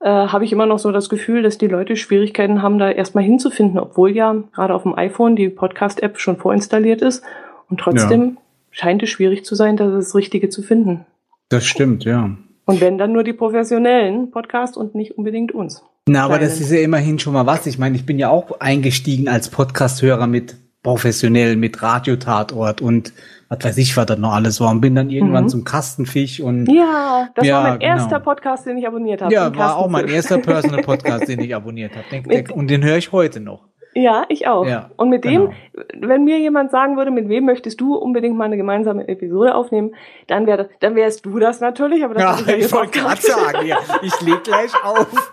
äh, 0.00 0.08
habe 0.08 0.44
ich 0.44 0.52
immer 0.52 0.66
noch 0.66 0.80
so 0.80 0.90
das 0.90 1.08
Gefühl, 1.08 1.42
dass 1.44 1.58
die 1.58 1.68
Leute 1.68 1.94
Schwierigkeiten 1.94 2.60
haben, 2.60 2.78
da 2.80 2.90
erstmal 2.90 3.22
hinzufinden, 3.22 3.78
obwohl 3.78 4.10
ja 4.10 4.34
gerade 4.52 4.74
auf 4.74 4.82
dem 4.82 4.98
iPhone 4.98 5.36
die 5.36 5.48
Podcast-App 5.48 6.18
schon 6.18 6.38
vorinstalliert 6.38 7.02
ist. 7.02 7.22
Und 7.72 7.80
trotzdem 7.80 8.36
scheint 8.70 9.02
es 9.02 9.08
schwierig 9.08 9.46
zu 9.46 9.54
sein, 9.54 9.78
das 9.78 10.14
Richtige 10.14 10.50
zu 10.50 10.62
finden. 10.62 11.06
Das 11.48 11.64
stimmt, 11.64 12.04
ja. 12.04 12.36
Und 12.66 12.80
wenn 12.82 12.98
dann 12.98 13.12
nur 13.12 13.24
die 13.24 13.32
professionellen 13.32 14.30
Podcast 14.30 14.76
und 14.76 14.94
nicht 14.94 15.16
unbedingt 15.16 15.52
uns. 15.52 15.82
Na, 16.06 16.24
aber 16.24 16.38
das 16.38 16.50
Kleinen. 16.56 16.62
ist 16.64 16.70
ja 16.72 16.80
immerhin 16.80 17.18
schon 17.18 17.32
mal 17.32 17.46
was. 17.46 17.66
Ich 17.66 17.78
meine, 17.78 17.96
ich 17.96 18.04
bin 18.04 18.18
ja 18.18 18.28
auch 18.28 18.60
eingestiegen 18.60 19.26
als 19.28 19.48
Podcast-Hörer 19.48 20.26
mit 20.26 20.54
professionell, 20.82 21.56
mit 21.56 21.80
Radiotatort 21.82 22.82
und 22.82 23.14
was 23.48 23.64
weiß 23.64 23.78
ich, 23.78 23.96
was 23.96 24.04
das 24.06 24.18
noch 24.18 24.32
alles 24.34 24.60
war. 24.60 24.70
Und 24.70 24.80
bin 24.82 24.94
dann 24.94 25.08
irgendwann 25.10 25.44
Mhm. 25.44 25.48
zum 25.48 25.64
Kastenfisch 25.64 26.40
und 26.40 26.66
Ja, 26.66 27.30
das 27.34 27.46
Ja, 27.46 27.54
war 27.56 27.62
mein 27.70 27.78
genau. 27.78 27.92
erster 27.92 28.20
Podcast, 28.20 28.66
den 28.66 28.76
ich 28.76 28.86
abonniert 28.86 29.22
habe. 29.22 29.32
ja, 29.32 29.54
war 29.56 29.76
auch 29.76 29.88
mein 29.88 30.08
erster 30.08 30.36
Personal 30.38 30.82
Podcast, 30.82 31.26
den 31.28 31.40
ich 31.40 31.54
abonniert 31.54 31.92
habe. 31.96 32.22
Den, 32.28 32.50
und 32.50 32.68
den 32.68 32.82
höre 32.84 32.98
ich 32.98 33.12
heute 33.12 33.40
noch. 33.40 33.68
Ja, 33.94 34.24
ich 34.28 34.46
auch. 34.46 34.66
Ja, 34.66 34.90
und 34.96 35.10
mit 35.10 35.24
dem, 35.24 35.50
genau. 35.50 35.54
wenn 35.98 36.24
mir 36.24 36.38
jemand 36.38 36.70
sagen 36.70 36.96
würde, 36.96 37.10
mit 37.10 37.28
wem 37.28 37.44
möchtest 37.44 37.80
du 37.80 37.94
unbedingt 37.94 38.36
mal 38.36 38.44
eine 38.44 38.56
gemeinsame 38.56 39.06
Episode 39.06 39.54
aufnehmen, 39.54 39.94
dann 40.28 40.46
wäre 40.46 40.70
dann 40.80 40.94
wärst 40.94 41.26
du 41.26 41.38
das 41.38 41.60
natürlich, 41.60 42.02
aber 42.02 42.14
das 42.14 42.22
Ja, 42.22 42.54
ich 42.54 42.62
jetzt 42.62 42.72
wollte 42.72 42.98
gerade 42.98 43.20
sagen, 43.20 43.66
ja, 43.66 43.78
ich 44.00 44.20
leg 44.22 44.42
gleich 44.44 44.72
auf. 44.82 45.06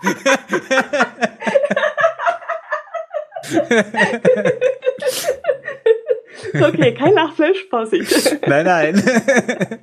Okay, 6.54 6.94
kein 6.94 7.14
Nachflash, 7.14 7.68
Vorsicht. 7.70 8.40
Nein, 8.48 8.66
nein. 8.66 9.04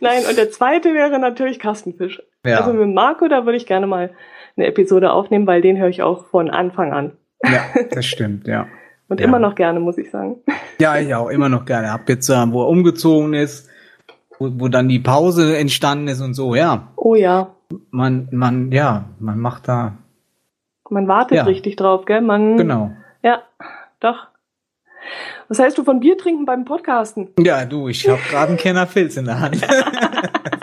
Nein, 0.00 0.24
und 0.28 0.36
der 0.36 0.50
zweite 0.50 0.94
wäre 0.94 1.18
natürlich 1.18 1.58
Kastenfisch. 1.58 2.22
Ja. 2.44 2.58
Also 2.58 2.72
mit 2.72 2.92
Marco, 2.92 3.28
da 3.28 3.44
würde 3.44 3.56
ich 3.56 3.66
gerne 3.66 3.86
mal 3.86 4.10
eine 4.56 4.66
Episode 4.66 5.12
aufnehmen, 5.12 5.46
weil 5.46 5.60
den 5.60 5.78
höre 5.78 5.88
ich 5.88 6.02
auch 6.02 6.26
von 6.26 6.50
Anfang 6.50 6.92
an. 6.92 7.16
Ja, 7.44 7.64
das 7.90 8.06
stimmt, 8.06 8.46
ja. 8.46 8.66
Und 9.08 9.20
Ja. 9.20 9.26
immer 9.26 9.38
noch 9.38 9.54
gerne, 9.54 9.80
muss 9.80 9.98
ich 9.98 10.10
sagen. 10.10 10.36
Ja, 10.78 10.98
ich 10.98 11.14
auch 11.14 11.28
immer 11.28 11.48
noch 11.48 11.64
gerne. 11.64 11.92
Hab 11.92 12.08
jetzt, 12.08 12.28
äh, 12.28 12.52
wo 12.52 12.62
er 12.62 12.68
umgezogen 12.68 13.34
ist, 13.34 13.68
wo, 14.38 14.48
wo 14.54 14.68
dann 14.68 14.88
die 14.88 15.00
Pause 15.00 15.56
entstanden 15.58 16.08
ist 16.08 16.20
und 16.20 16.34
so, 16.34 16.54
ja. 16.54 16.88
Oh 16.96 17.14
ja, 17.14 17.54
Man, 17.90 18.28
man, 18.32 18.70
ja, 18.72 19.04
man 19.18 19.38
macht 19.38 19.68
da, 19.68 19.94
man 20.88 21.06
wartet 21.08 21.38
Ja. 21.38 21.44
richtig 21.44 21.76
drauf, 21.76 22.04
gell? 22.04 22.20
Man, 22.20 22.56
genau. 22.56 22.90
Ja, 23.22 23.42
doch. 24.00 24.26
Was 25.48 25.58
heißt 25.58 25.76
du 25.78 25.84
von 25.84 26.00
Bier 26.00 26.16
trinken 26.18 26.44
beim 26.44 26.64
Podcasten? 26.64 27.28
Ja, 27.38 27.64
du, 27.64 27.88
ich 27.88 28.08
habe 28.08 28.20
gerade 28.30 28.48
einen 28.50 28.56
Kenner 28.58 28.86
Filz 28.86 29.16
in 29.16 29.24
der 29.24 29.40
Hand. 29.40 29.60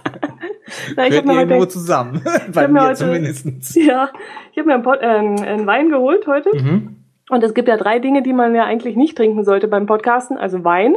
Na, 0.95 1.08
ich 1.08 1.17
habe 1.17 1.28
mir 1.28 1.34
irgendwo 1.39 1.60
heute, 1.60 1.69
zusammen. 1.69 2.21
Bei 2.54 2.67
mir 2.67 2.84
heute- 2.84 2.95
zumindestens. 2.95 3.76
ja, 3.76 4.10
ich 4.52 4.58
habe 4.58 4.67
mir 4.67 4.76
einen, 4.76 4.84
Pod, 4.84 5.00
äh, 5.02 5.06
einen 5.06 5.67
Wein 5.67 5.89
geholt 5.89 6.26
heute. 6.28 6.50
Mhm. 6.56 6.95
Und 7.30 7.43
es 7.43 7.54
gibt 7.54 7.67
ja 7.67 7.76
drei 7.78 8.00
Dinge, 8.00 8.21
die 8.23 8.34
man 8.34 8.56
ja 8.56 8.63
eigentlich 8.63 8.95
nicht 8.95 9.17
trinken 9.17 9.43
sollte 9.43 9.67
beim 9.67 9.86
Podcasten. 9.86 10.38
Also 10.38 10.63
Wein. 10.63 10.95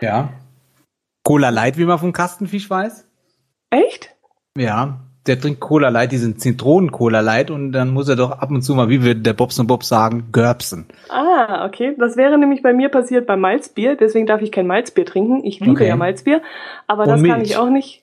Ja. 0.00 0.30
Cola 1.24 1.50
Light, 1.50 1.78
wie 1.78 1.84
man 1.84 1.98
vom 1.98 2.12
Kastenfisch 2.12 2.68
weiß. 2.68 3.06
Echt? 3.70 4.10
Ja, 4.56 5.00
der 5.26 5.38
trinkt 5.38 5.60
Cola 5.60 5.90
Light, 5.90 6.10
diesen 6.12 6.38
Zitronen-Cola 6.38 7.20
Light 7.20 7.50
und 7.52 7.70
dann 7.72 7.90
muss 7.90 8.08
er 8.08 8.16
doch 8.16 8.32
ab 8.32 8.50
und 8.50 8.62
zu 8.62 8.74
mal, 8.74 8.88
wie 8.88 9.02
würde 9.04 9.20
der 9.20 9.34
Bobs 9.34 9.58
und 9.60 9.66
Bob 9.68 9.84
sagen, 9.84 10.28
görbsen. 10.32 10.86
Ah, 11.08 11.66
okay. 11.66 11.94
Das 11.98 12.16
wäre 12.16 12.36
nämlich 12.38 12.62
bei 12.62 12.72
mir 12.72 12.88
passiert 12.88 13.26
beim 13.26 13.40
Malzbier. 13.40 13.94
Deswegen 13.96 14.26
darf 14.26 14.40
ich 14.42 14.50
kein 14.50 14.66
Malzbier 14.66 15.04
trinken. 15.06 15.44
Ich 15.44 15.60
liebe 15.60 15.72
Okay. 15.72 15.86
ja 15.88 15.94
Malzbier. 15.96 16.42
Aber 16.88 17.02
Und 17.02 17.08
das 17.10 17.22
kann 17.22 17.38
Milch. 17.38 17.50
ich 17.50 17.56
auch 17.58 17.68
nicht. 17.68 18.02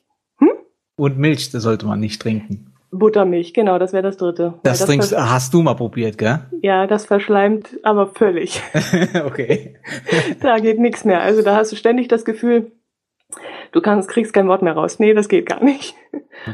Und 0.98 1.18
Milch, 1.18 1.52
das 1.52 1.64
sollte 1.64 1.86
man 1.86 2.00
nicht 2.00 2.22
trinken. 2.22 2.74
Buttermilch, 2.92 3.54
genau, 3.54 3.78
das 3.80 3.94
wäre 3.94 4.04
das 4.04 4.18
dritte. 4.18 4.54
Weil 4.54 4.60
Das, 4.64 4.86
trinkst, 4.86 5.16
hast 5.16 5.54
du 5.54 5.62
mal 5.62 5.76
probiert, 5.76 6.18
gell? 6.18 6.40
Ja, 6.62 6.88
das 6.88 7.06
verschleimt 7.06 7.68
aber 7.84 8.08
völlig. 8.08 8.62
okay. 9.26 9.76
da 10.42 10.58
geht 10.58 10.80
nichts 10.80 11.06
mehr. 11.06 11.22
Also 11.22 11.42
da 11.44 11.56
hast 11.56 11.72
du 11.72 11.76
ständig 11.76 12.08
das 12.08 12.26
Gefühl, 12.26 12.72
du 13.74 13.82
kannst, 13.82 14.10
kriegst 14.10 14.34
kein 14.34 14.48
Wort 14.48 14.62
mehr 14.62 14.74
raus. 14.74 15.00
Nee, 15.00 15.14
das 15.14 15.28
geht 15.28 15.46
gar 15.46 15.64
nicht. 15.64 15.96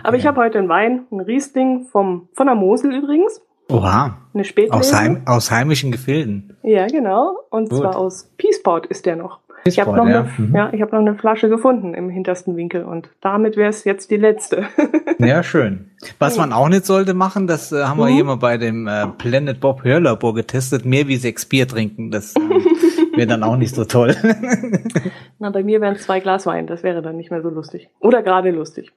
Aber 0.03 0.17
ich 0.17 0.25
habe 0.25 0.41
heute 0.41 0.57
einen 0.57 0.69
Wein, 0.69 1.05
einen 1.11 1.21
Riesling 1.21 1.85
vom, 1.85 2.29
von 2.33 2.47
der 2.47 2.55
Mosel 2.55 2.93
übrigens. 2.93 3.41
Oha. 3.69 4.17
Eine 4.33 4.43
Spätlese. 4.43 4.73
Aus, 4.77 4.93
heim, 4.93 5.21
aus 5.25 5.51
heimischen 5.51 5.91
Gefilden. 5.91 6.57
Ja, 6.63 6.87
genau. 6.87 7.37
Und 7.49 7.69
Gut. 7.69 7.79
zwar 7.79 7.95
aus 7.95 8.29
Peaceport 8.37 8.87
ist 8.87 9.05
der 9.05 9.15
noch. 9.15 9.39
Ich 9.65 9.79
habe 9.79 9.95
noch, 9.95 10.07
ja. 10.07 10.21
eine, 10.21 10.29
Mhm. 10.37 10.55
ja, 10.55 10.69
ich 10.73 10.81
hab 10.81 10.91
noch 10.91 10.99
eine 10.99 11.15
Flasche 11.15 11.47
gefunden 11.49 11.93
im 11.93 12.09
hintersten 12.09 12.55
Winkel 12.57 12.83
und 12.83 13.09
damit 13.21 13.55
wäre 13.55 13.69
es 13.69 13.83
jetzt 13.85 14.11
die 14.11 14.17
letzte. 14.17 14.65
Ja, 15.19 15.41
schön. 15.43 15.91
Was 16.19 16.37
man 16.37 16.51
auch 16.51 16.67
nicht 16.67 16.85
sollte 16.85 17.13
machen, 17.13 17.47
das 17.47 17.71
äh, 17.71 17.83
haben 17.85 17.97
wir 17.99 18.07
Mhm. 18.07 18.13
hier 18.13 18.23
mal 18.25 18.35
bei 18.37 18.57
dem 18.57 18.87
äh, 18.87 19.07
Planet 19.07 19.59
Bob 19.61 19.83
Hörlabor 19.83 20.33
getestet, 20.33 20.85
mehr 20.85 21.07
wie 21.07 21.15
sechs 21.17 21.45
Bier 21.45 21.65
trinken. 21.67 22.11
Das 22.11 22.33
ähm, 22.35 22.49
wäre 23.15 23.27
dann 23.27 23.43
auch 23.43 23.55
nicht 23.55 23.73
so 23.75 23.85
toll. 23.85 24.15
Na, 25.39 25.49
bei 25.51 25.63
mir 25.63 25.79
wären 25.81 25.95
zwei 25.97 26.19
Glas 26.19 26.45
Wein, 26.45 26.67
das 26.67 26.83
wäre 26.83 27.01
dann 27.01 27.15
nicht 27.15 27.31
mehr 27.31 27.41
so 27.41 27.49
lustig. 27.49 27.89
Oder 27.99 28.21
gerade 28.23 28.51
lustig. 28.51 28.91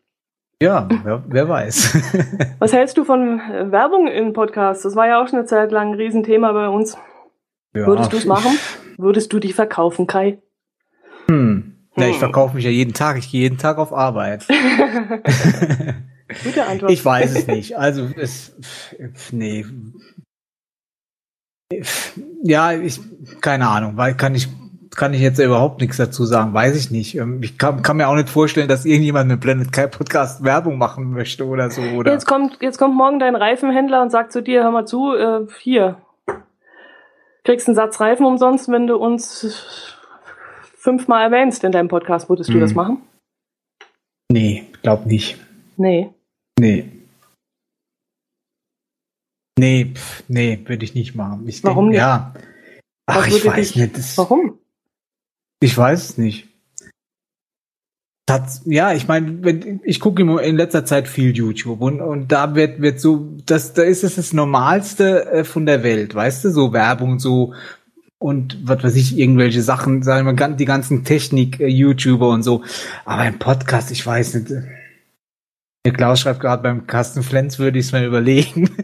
ja, 0.60 0.88
wer, 1.04 1.22
wer 1.28 1.48
weiß. 1.48 2.54
Was 2.58 2.72
hältst 2.72 2.96
du 2.98 3.04
von 3.04 3.38
äh, 3.40 3.70
Werbung 3.70 4.08
in 4.08 4.32
Podcasts? 4.32 4.82
Das 4.82 4.96
war 4.96 5.06
ja 5.06 5.22
auch 5.22 5.28
schon 5.28 5.38
eine 5.40 5.46
Zeit 5.46 5.70
lang 5.70 5.88
ein 5.92 5.94
Riesenthema 5.94 6.50
bei 6.52 6.68
uns. 6.68 6.96
ja. 7.74 7.86
Würdest 7.86 8.12
du 8.12 8.16
es 8.16 8.24
machen? 8.24 8.50
Würdest 8.96 9.32
du 9.32 9.38
dich 9.38 9.54
verkaufen, 9.54 10.06
Kai? 10.06 10.38
Hm. 11.28 11.72
Ja, 11.96 12.06
ich 12.06 12.14
Hm. 12.14 12.20
verkaufe 12.20 12.54
mich 12.56 12.64
ja 12.64 12.70
jeden 12.70 12.92
Tag. 12.94 13.16
Ich 13.18 13.30
gehe 13.30 13.42
jeden 13.42 13.58
Tag 13.58 13.78
auf 13.78 13.92
Arbeit. 13.92 14.46
Gute 16.44 16.66
Antwort. 16.66 16.90
Ich 16.90 17.04
weiß 17.04 17.34
es 17.36 17.46
nicht. 17.46 17.78
Also 17.78 18.08
es, 18.16 18.54
nee. 19.32 19.64
Ja, 22.42 22.72
ich, 22.72 23.00
keine 23.40 23.66
Ahnung, 23.68 23.96
weil 23.96 24.14
kann 24.14 24.34
ich, 24.34 24.48
kann 24.94 25.14
ich 25.14 25.20
jetzt 25.20 25.38
überhaupt 25.38 25.80
nichts 25.80 25.96
dazu 25.96 26.24
sagen, 26.24 26.54
weiß 26.54 26.76
ich 26.76 26.90
nicht. 26.90 27.16
Ähm, 27.16 27.42
Ich 27.42 27.58
kann, 27.58 27.82
kann 27.82 27.96
mir 27.96 28.08
auch 28.08 28.14
nicht 28.14 28.28
vorstellen, 28.28 28.68
dass 28.68 28.84
irgendjemand 28.84 29.28
mit 29.28 29.40
Planet 29.40 29.72
Kai 29.72 29.86
Podcast 29.88 30.44
Werbung 30.44 30.78
machen 30.78 31.10
möchte 31.12 31.44
oder 31.46 31.70
so, 31.70 31.82
oder? 31.82 32.12
Jetzt 32.12 32.26
kommt, 32.26 32.58
jetzt 32.60 32.78
kommt 32.78 32.94
morgen 32.94 33.18
dein 33.18 33.34
Reifenhändler 33.36 34.02
und 34.02 34.10
sagt 34.10 34.32
zu 34.32 34.42
dir, 34.42 34.62
hör 34.62 34.70
mal 34.70 34.86
zu, 34.86 35.14
äh, 35.14 35.46
hier, 35.60 35.98
kriegst 37.44 37.66
einen 37.68 37.74
Satz 37.74 38.00
Reifen 38.00 38.26
umsonst, 38.26 38.68
wenn 38.70 38.86
du 38.86 38.96
uns 38.96 39.95
fünfmal 40.86 41.24
erwähnst 41.24 41.64
in 41.64 41.72
deinem 41.72 41.88
Podcast. 41.88 42.28
Würdest 42.28 42.48
du 42.50 42.54
Mhm. 42.54 42.60
das 42.60 42.74
machen? 42.74 43.02
Nee, 44.32 44.66
glaub 44.82 45.04
nicht. 45.04 45.36
Nee. 45.76 46.10
Nee. 46.60 46.88
Nee, 49.58 49.92
pff, 49.94 50.22
nee, 50.28 50.60
würde 50.66 50.84
ich 50.84 50.94
nicht 50.94 51.14
machen. 51.14 51.48
Ich 51.48 51.64
Warum 51.64 51.86
denk, 51.86 51.92
nicht? 51.92 51.98
Ja. 52.00 52.34
Ach, 53.06 53.26
Was 53.26 53.36
ich 53.36 53.44
weiß 53.44 53.72
dich- 53.72 53.76
nicht. 53.76 53.96
Das, 53.98 54.18
Warum? 54.18 54.58
Ich 55.60 55.76
weiß 55.76 56.10
es 56.10 56.18
nicht. 56.18 56.48
Tats 58.28 58.62
ja, 58.66 58.92
ich 58.92 59.06
meine, 59.06 59.80
ich 59.84 60.00
gucke 60.00 60.20
immer 60.22 60.42
in 60.42 60.56
letzter 60.56 60.84
Zeit 60.84 61.06
viel 61.06 61.34
YouTube 61.34 61.80
und, 61.80 62.00
und 62.00 62.32
da 62.32 62.56
wird, 62.56 62.80
wird 62.82 62.98
so, 63.00 63.36
das, 63.46 63.72
da 63.72 63.82
ist 63.82 64.02
es 64.02 64.16
das 64.16 64.32
Normalste 64.32 65.26
äh, 65.26 65.44
von 65.44 65.64
der 65.64 65.84
Welt, 65.84 66.12
weißt 66.14 66.44
du, 66.44 66.50
so 66.50 66.72
Werbung, 66.72 67.20
so 67.20 67.54
und 68.18 68.58
was 68.66 68.82
weiß 68.82 68.96
ich, 68.96 69.18
irgendwelche 69.18 69.62
Sachen, 69.62 70.02
sagen 70.02 70.26
wir 70.26 70.32
mal, 70.32 70.54
die 70.54 70.64
ganzen 70.64 71.04
Technik-YouTuber 71.04 72.28
und 72.28 72.42
so. 72.42 72.62
Aber 73.04 73.26
im 73.26 73.38
Podcast, 73.38 73.90
ich 73.90 74.06
weiß 74.06 74.34
nicht. 74.34 74.52
Der 75.84 75.92
Klaus 75.92 76.20
schreibt 76.20 76.40
gerade, 76.40 76.62
beim 76.62 76.86
Carsten 76.86 77.22
Flens 77.22 77.58
würde 77.58 77.78
ich 77.78 77.86
es 77.86 77.92
mir 77.92 78.04
überlegen. 78.04 78.70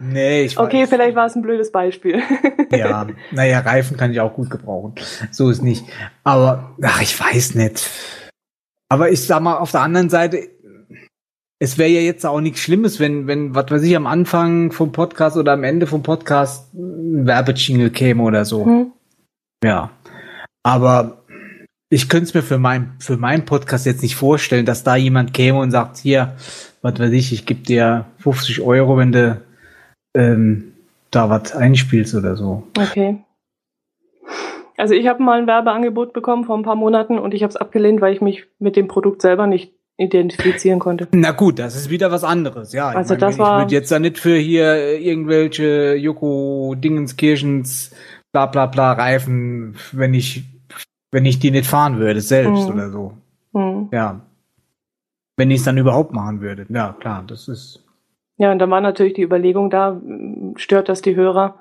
nee, 0.00 0.42
ich 0.42 0.58
Okay, 0.58 0.86
vielleicht 0.86 1.16
war 1.16 1.26
es 1.26 1.36
ein 1.36 1.42
blödes 1.42 1.72
Beispiel. 1.72 2.20
ja, 2.70 3.06
naja, 3.30 3.60
Reifen 3.60 3.96
kann 3.96 4.10
ich 4.10 4.20
auch 4.20 4.34
gut 4.34 4.50
gebrauchen. 4.50 4.94
So 5.30 5.48
ist 5.48 5.62
nicht. 5.62 5.86
Aber, 6.24 6.76
ach, 6.82 7.00
ich 7.00 7.18
weiß 7.18 7.54
nicht. 7.54 7.88
Aber 8.90 9.10
ich 9.10 9.24
sag 9.24 9.40
mal, 9.40 9.56
auf 9.56 9.70
der 9.70 9.80
anderen 9.80 10.10
Seite, 10.10 10.50
es 11.62 11.78
wäre 11.78 11.90
ja 11.90 12.00
jetzt 12.00 12.26
auch 12.26 12.40
nichts 12.40 12.58
Schlimmes, 12.58 12.98
wenn, 12.98 13.28
wenn, 13.28 13.54
was 13.54 13.70
weiß 13.70 13.84
ich, 13.84 13.94
am 13.94 14.08
Anfang 14.08 14.72
vom 14.72 14.90
Podcast 14.90 15.36
oder 15.36 15.52
am 15.52 15.62
Ende 15.62 15.86
vom 15.86 16.02
Podcast 16.02 16.74
ein 16.74 17.24
Werbejingle 17.24 17.90
käme 17.90 18.24
oder 18.24 18.44
so. 18.44 18.66
Hm. 18.66 18.92
Ja. 19.62 19.90
Aber 20.64 21.22
ich 21.88 22.08
könnte 22.08 22.24
es 22.24 22.34
mir 22.34 22.42
für 22.42 22.58
mein, 22.58 22.94
für 22.98 23.16
meinen 23.16 23.44
Podcast 23.44 23.86
jetzt 23.86 24.02
nicht 24.02 24.16
vorstellen, 24.16 24.66
dass 24.66 24.82
da 24.82 24.96
jemand 24.96 25.34
käme 25.34 25.60
und 25.60 25.70
sagt, 25.70 25.98
hier, 25.98 26.34
was 26.82 26.98
weiß 26.98 27.12
ich, 27.12 27.32
ich 27.32 27.46
gebe 27.46 27.60
dir 27.60 28.06
50 28.18 28.60
Euro, 28.60 28.96
wenn 28.96 29.12
du 29.12 29.40
ähm, 30.16 30.72
da 31.12 31.30
was 31.30 31.54
einspielst 31.54 32.16
oder 32.16 32.34
so. 32.34 32.64
Okay. 32.76 33.22
Also 34.76 34.94
ich 34.94 35.06
habe 35.06 35.22
mal 35.22 35.38
ein 35.38 35.46
Werbeangebot 35.46 36.12
bekommen 36.12 36.42
vor 36.42 36.58
ein 36.58 36.64
paar 36.64 36.74
Monaten 36.74 37.20
und 37.20 37.34
ich 37.34 37.44
habe 37.44 37.50
es 37.50 37.56
abgelehnt, 37.56 38.00
weil 38.00 38.14
ich 38.14 38.20
mich 38.20 38.48
mit 38.58 38.74
dem 38.74 38.88
Produkt 38.88 39.22
selber 39.22 39.46
nicht 39.46 39.72
identifizieren 39.98 40.78
konnte. 40.78 41.08
Na 41.12 41.30
gut, 41.32 41.58
das 41.58 41.76
ist 41.76 41.90
wieder 41.90 42.10
was 42.10 42.24
anderes, 42.24 42.72
ja. 42.72 42.88
Also 42.88 43.14
ich 43.14 43.20
das 43.20 43.34
ich 43.34 43.38
war- 43.40 43.60
würde 43.60 43.74
jetzt 43.74 43.92
da 43.92 43.98
nicht 43.98 44.18
für 44.18 44.36
hier 44.36 44.98
irgendwelche 45.00 45.94
Joko 45.96 46.74
Dingenskirchens 46.76 47.94
bla 48.32 48.46
bla 48.46 48.66
bla 48.66 48.92
Reifen, 48.92 49.76
wenn 49.92 50.14
ich 50.14 50.44
wenn 51.14 51.26
ich 51.26 51.38
die 51.38 51.50
nicht 51.50 51.66
fahren 51.66 51.98
würde 51.98 52.22
selbst 52.22 52.66
Mhm. 52.68 52.72
oder 52.74 52.90
so. 52.90 53.12
Hm. 53.52 53.88
Ja. 53.92 54.20
Wenn 55.36 55.50
ich 55.50 55.58
es 55.58 55.64
dann 55.64 55.76
überhaupt 55.76 56.12
machen 56.12 56.40
würde. 56.40 56.64
Ja, 56.70 56.96
klar, 56.98 57.22
das 57.26 57.48
ist 57.48 57.84
Ja, 58.38 58.50
und 58.50 58.58
dann 58.58 58.70
war 58.70 58.80
natürlich 58.80 59.12
die 59.12 59.22
Überlegung 59.22 59.68
da, 59.68 59.90
m, 59.90 60.54
stört 60.56 60.88
das 60.88 61.02
die 61.02 61.14
Hörer? 61.14 61.56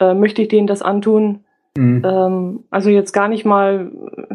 Äh, 0.00 0.14
möchte 0.14 0.40
ich 0.42 0.48
denen 0.48 0.66
das 0.66 0.80
antun? 0.80 1.44
Mhm. 1.76 2.02
Ähm, 2.04 2.64
also 2.70 2.90
jetzt 2.90 3.12
gar 3.12 3.28
nicht 3.28 3.44
mal, 3.44 3.90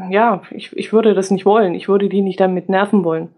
ja, 0.10 0.42
ich, 0.52 0.76
ich 0.78 0.94
würde 0.94 1.14
das 1.14 1.32
nicht 1.32 1.46
wollen. 1.46 1.74
Ich 1.76 1.88
würde 1.90 2.10
die 2.10 2.22
nicht 2.22 2.40
damit 2.40 2.70
nerven 2.70 3.04
wollen. 3.04 3.30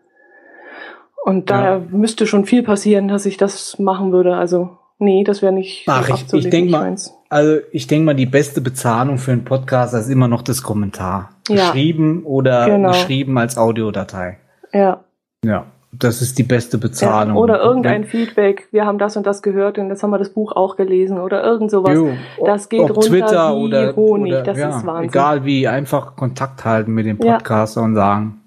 Und 1.24 1.50
Ja. 1.50 1.80
da 1.80 1.82
müsste 1.90 2.28
schon 2.28 2.46
viel 2.46 2.62
passieren, 2.64 3.08
dass 3.08 3.26
ich 3.26 3.38
das 3.38 3.80
machen 3.80 4.12
würde. 4.12 4.36
Also, 4.36 4.78
nee, 5.00 5.24
das 5.24 5.42
wäre 5.42 5.54
nicht 5.54 5.86
Ach, 5.88 6.08
ich- 6.10 6.34
ich 6.34 6.50
denk 6.50 6.66
nicht 6.66 6.72
mal- 6.72 6.82
meins. 6.82 7.14
Also 7.30 7.58
ich 7.72 7.88
denke 7.88 8.06
mal, 8.06 8.14
die 8.16 8.28
beste 8.28 8.62
Bezahlung 8.62 9.18
für 9.18 9.32
einen 9.32 9.44
Podcast 9.44 9.94
ist 9.96 10.10
immer 10.10 10.28
noch 10.28 10.44
das 10.44 10.62
Kommentar. 10.62 11.32
Ja. 11.50 11.56
Geschrieben 11.72 12.24
oder 12.24 12.66
Genau. 12.68 12.90
geschrieben 12.90 13.38
als 13.40 13.58
Audiodatei. 13.58 14.38
Ja. 14.72 15.04
Ja, 15.44 15.66
das 16.00 16.22
ist 16.22 16.38
die 16.38 16.44
beste 16.44 16.78
ja. 16.78 16.82
Bezahlung. 16.82 17.38
Oder 17.38 17.62
irgendein 17.62 18.02
Wenn- 18.04 18.10
Feedback. 18.10 18.68
Wir 18.72 18.86
haben 18.86 18.98
das 18.98 19.16
und 19.18 19.26
das 19.26 19.42
gehört 19.42 19.78
und 19.78 19.90
jetzt 19.90 20.04
haben 20.04 20.10
wir 20.12 20.18
das 20.18 20.30
Buch 20.30 20.52
auch 20.52 20.76
gelesen 20.76 21.20
oder 21.20 21.44
irgend 21.44 21.72
sowas. 21.72 21.94
Jo, 21.96 22.10
Das 22.46 22.70
geht 22.70 22.82
runter 22.82 23.02
Twitter 23.02 23.56
wie 23.56 23.64
oder, 23.66 23.96
Honig, 23.96 24.34
oder 24.34 24.44
das 24.44 24.58
ja, 24.58 24.70
ist 24.70 24.86
Wahnsinn. 24.86 25.10
Egal 25.10 25.46
wie, 25.46 25.68
einfach 25.68 26.16
Kontakt 26.16 26.66
halten 26.66 26.94
mit 26.94 27.06
dem 27.06 27.20
Ja. 27.22 27.34
Podcaster 27.34 27.82
und 27.82 27.96
sagen, 27.96 28.42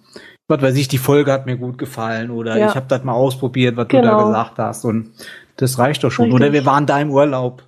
was 0.49 0.63
weiß 0.63 0.77
ich, 0.77 0.89
die 0.89 0.99
Folge 0.99 1.33
hat 1.33 1.47
mir 1.47 1.57
gut 1.57 1.79
gefallen 1.79 2.31
oder 2.31 2.57
Ja. 2.57 2.69
ich 2.69 2.75
habe 2.75 2.87
das 2.89 3.05
mal 3.05 3.13
ausprobiert, 3.13 3.77
was 3.77 3.89
du 3.89 3.97
da 3.97 4.03
Genau. 4.03 4.27
gesagt 4.29 4.59
hast 4.59 4.85
und 4.85 5.11
das 5.57 5.79
reicht 5.79 6.05
doch 6.05 6.11
schon. 6.11 6.27
Richtig. 6.27 6.41
Oder 6.41 6.53
wir 6.53 6.65
waren 6.67 6.87
da 6.87 6.99
im 7.01 7.11
Urlaub. 7.11 7.63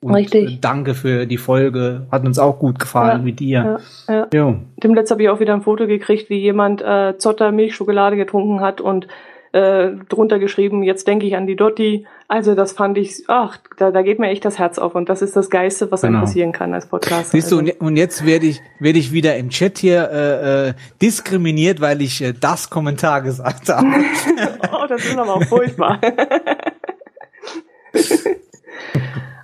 Und 0.00 0.14
Richtig. 0.14 0.60
danke 0.60 0.94
für 0.94 1.26
die 1.26 1.38
Folge, 1.38 2.06
hat 2.12 2.24
uns 2.24 2.38
auch 2.38 2.58
gut 2.58 2.78
gefallen 2.78 3.18
Ja, 3.18 3.24
mit 3.24 3.40
dir. 3.40 3.80
Ja, 4.08 4.14
ja. 4.14 4.28
Jo. 4.32 4.56
Dem 4.82 4.94
letzten 4.94 5.14
habe 5.14 5.22
ich 5.24 5.28
auch 5.28 5.40
wieder 5.40 5.54
ein 5.54 5.62
Foto 5.62 5.86
gekriegt, 5.88 6.30
wie 6.30 6.38
jemand 6.38 6.82
äh, 6.82 7.18
Zotter 7.18 7.50
Milchschokolade 7.50 8.16
getrunken 8.16 8.60
hat 8.60 8.80
und 8.80 9.08
äh, 9.50 9.92
drunter 10.08 10.38
geschrieben, 10.38 10.82
jetzt 10.82 11.08
denke 11.08 11.26
ich 11.26 11.34
an 11.36 11.46
die 11.46 11.56
Dotti. 11.56 12.06
Also 12.28 12.54
das 12.54 12.72
fand 12.72 12.98
ich, 12.98 13.24
ach, 13.28 13.56
da, 13.78 13.90
da 13.90 14.02
geht 14.02 14.18
mir 14.18 14.28
echt 14.28 14.44
das 14.44 14.58
Herz 14.58 14.78
auf 14.78 14.94
und 14.94 15.08
das 15.08 15.22
ist 15.22 15.34
das 15.34 15.48
Geiste, 15.50 15.90
was 15.90 16.02
Genau. 16.02 16.20
passieren 16.20 16.52
kann 16.52 16.74
als 16.74 16.86
Podcast. 16.86 17.30
Siehst 17.30 17.50
du, 17.50 17.58
also, 17.60 17.72
und 17.80 17.96
jetzt 17.96 18.26
werde 18.26 18.46
ich, 18.46 18.60
werde 18.78 18.98
ich 18.98 19.12
wieder 19.12 19.36
im 19.36 19.48
Chat 19.48 19.78
hier 19.78 20.10
äh, 20.12 20.68
äh, 20.68 20.74
diskriminiert, 21.00 21.80
weil 21.80 22.02
ich 22.02 22.22
äh, 22.22 22.34
das 22.38 22.68
Kommentar 22.70 23.22
gesagt 23.22 23.68
habe. 23.70 23.86
oh, 24.72 24.86
das 24.86 25.04
ist 25.04 25.16
aber 25.16 25.34
auch 25.36 25.44
furchtbar. 25.44 25.98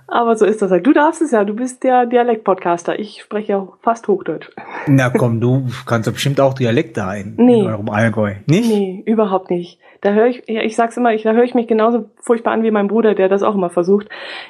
aber 0.07 0.35
so 0.35 0.45
ist 0.45 0.61
das 0.61 0.71
halt. 0.71 0.85
Du 0.85 0.93
darfst 0.93 1.21
es 1.21 1.31
ja, 1.31 1.43
du 1.43 1.53
bist 1.55 1.83
der 1.83 2.05
Dialekt-Podcaster. 2.05 2.99
Ich 2.99 3.21
spreche 3.21 3.51
ja 3.53 3.67
fast 3.81 4.07
Hochdeutsch. 4.07 4.49
Na 4.87 5.09
komm, 5.09 5.41
du 5.41 5.67
kannst 5.85 6.07
doch 6.07 6.13
bestimmt 6.13 6.39
auch 6.39 6.53
Dialekte 6.53 7.05
ein 7.05 7.33
Nee. 7.37 7.61
in 7.61 7.67
eurem 7.67 7.89
Allgäu. 7.89 8.35
Nicht? 8.45 8.69
Nee, 8.69 9.03
überhaupt 9.05 9.49
nicht. 9.49 9.79
Da 10.01 10.11
höre 10.13 10.27
ich, 10.27 10.43
ja, 10.47 10.61
ich 10.61 10.75
sag's 10.75 10.97
immer, 10.97 11.13
ich, 11.13 11.23
da 11.23 11.31
höre 11.33 11.43
ich 11.43 11.55
mich 11.55 11.67
genauso 11.67 12.05
furchtbar 12.21 12.51
an 12.53 12.61
wie 12.63 12.69
mein 12.69 12.87
Bruder, 12.87 13.15
der 13.15 13.27
das 13.29 13.41
auch 13.41 13.55
immer 13.55 13.71
versucht. 13.71 14.07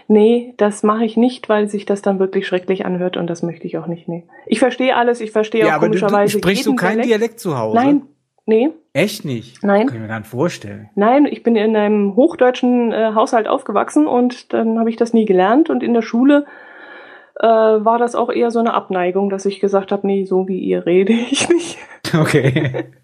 Nee, 0.08 0.54
das 0.58 0.84
mache 0.84 1.06
ich 1.06 1.15
nicht, 1.15 1.48
weil 1.48 1.70
sich 1.70 1.86
das 1.86 2.02
dann 2.02 2.20
wirklich 2.20 2.46
schrecklich 2.46 2.86
anhört 2.86 3.15
und 3.15 3.28
das 3.28 3.41
möchte 3.41 3.65
ich 3.65 3.78
auch 3.78 3.88
nicht. 3.88 4.08
Nee. 4.10 4.26
Ich 4.48 4.60
verstehe 4.60 4.96
alles, 4.98 5.22
ich 5.22 5.32
verstehe 5.32 5.62
Ja, 5.62 5.68
auch 5.68 5.74
aber 5.78 5.88
du, 5.88 5.94
du 5.94 6.00
komischerweise. 6.00 6.38
sprichst 6.39 6.65
du 6.65 6.72
jeden 6.72 6.78
keinen 6.78 7.02
Dialekt 7.04 7.39
zu 7.39 7.58
Hause? 7.58 7.78
Nein, 7.78 8.02
nee, 8.46 8.70
Echt 8.94 9.26
nicht? 9.26 9.62
Nein. 9.64 9.88
Kann 9.88 9.96
ich 9.98 10.02
mir 10.02 10.08
gar 10.08 10.20
nicht 10.20 10.30
vorstellen. 10.30 10.90
nein, 10.96 11.26
ich 11.26 11.44
bin 11.44 11.56
in 11.58 11.76
einem 11.76 12.16
hochdeutschen 12.16 12.92
äh, 12.94 13.12
Haushalt 13.14 13.48
aufgewachsen 13.48 14.08
und 14.08 14.54
dann 14.54 14.80
habe 14.80 14.90
ich 14.90 14.96
das 14.96 15.14
nie 15.14 15.26
gelernt 15.26 15.70
und 15.70 15.84
in 15.84 15.94
der 15.94 16.02
Schule 16.02 16.46
äh, 17.40 17.46
war 17.48 17.98
das 17.98 18.16
auch 18.16 18.32
eher 18.32 18.52
so 18.52 18.60
eine 18.60 18.74
Abneigung, 18.74 19.30
dass 19.30 19.46
ich 19.46 19.60
gesagt 19.60 19.92
habe, 19.92 20.08
nee, 20.08 20.24
so 20.24 20.48
wie 20.48 20.60
ihr 20.60 20.86
rede 20.86 21.12
ich 21.14 21.50
nicht. 21.54 21.78
Okay. 22.18 22.86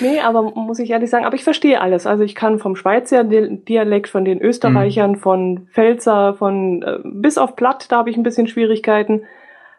Nee, 0.00 0.20
aber 0.20 0.42
muss 0.42 0.80
ich 0.80 0.90
ehrlich 0.90 1.08
sagen, 1.08 1.24
aber 1.24 1.34
ich 1.34 1.44
verstehe 1.44 1.80
alles. 1.80 2.06
Also 2.06 2.22
ich 2.22 2.34
kann 2.34 2.58
vom 2.58 2.76
Schweizer 2.76 3.24
Di- 3.24 3.56
Dialekt, 3.64 4.08
von 4.10 4.22
den 4.26 4.38
Österreichern, 4.38 5.12
Mhm. 5.12 5.16
von 5.16 5.66
Pfälzer, 5.72 6.34
von 6.34 6.82
äh, 6.82 6.98
bis 7.04 7.38
auf 7.38 7.56
Platt, 7.56 7.86
da 7.90 7.96
habe 7.96 8.10
ich 8.10 8.18
ein 8.18 8.22
bisschen 8.22 8.48
Schwierigkeiten. 8.48 9.22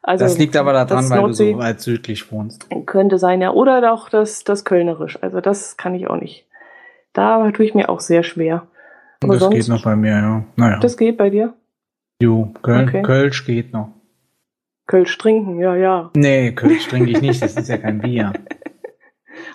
Also 0.01 0.23
das 0.25 0.37
liegt 0.37 0.55
aber 0.55 0.73
daran, 0.73 0.87
das 1.03 1.09
weil 1.09 1.19
Nordsee 1.21 1.51
du 1.51 1.57
so 1.57 1.63
weit 1.63 1.81
südlich 1.81 2.31
wohnst. 2.31 2.67
könnte 2.85 3.17
sein, 3.19 3.41
ja. 3.41 3.51
Oder 3.51 3.91
auch 3.93 4.09
das, 4.09 4.43
das 4.43 4.63
Kölnerisch. 4.65 5.17
Also 5.21 5.41
das 5.41 5.77
kann 5.77 5.93
ich 5.95 6.07
auch 6.09 6.15
nicht. 6.19 6.45
Da 7.13 7.51
tue 7.51 7.65
ich 7.65 7.73
mir 7.75 7.89
auch 7.89 7.99
sehr 7.99 8.23
schwer. 8.23 8.67
Aber 9.23 9.33
das 9.33 9.41
sonst, 9.43 9.55
geht 9.55 9.67
noch 9.67 9.83
bei 9.83 9.95
mir, 9.95 10.11
ja. 10.11 10.43
Naja. 10.55 10.79
das 10.79 10.95
geht 10.97 11.17
bei 11.17 11.29
dir? 11.29 11.53
jo, 12.21 12.53
Köln, 12.61 12.87
Okay. 12.87 13.01
Kölsch 13.01 13.45
geht 13.45 13.73
noch. 13.73 13.89
Kölsch 14.87 15.17
trinken, 15.17 15.59
ja, 15.59 15.75
ja. 15.75 16.09
Nee, 16.15 16.51
Kölsch 16.53 16.87
trinke 16.87 17.11
ich 17.11 17.21
nicht, 17.21 17.41
das 17.41 17.55
ist 17.55 17.67
ja 17.69 17.77
kein 17.77 17.99
Bier. 17.99 18.33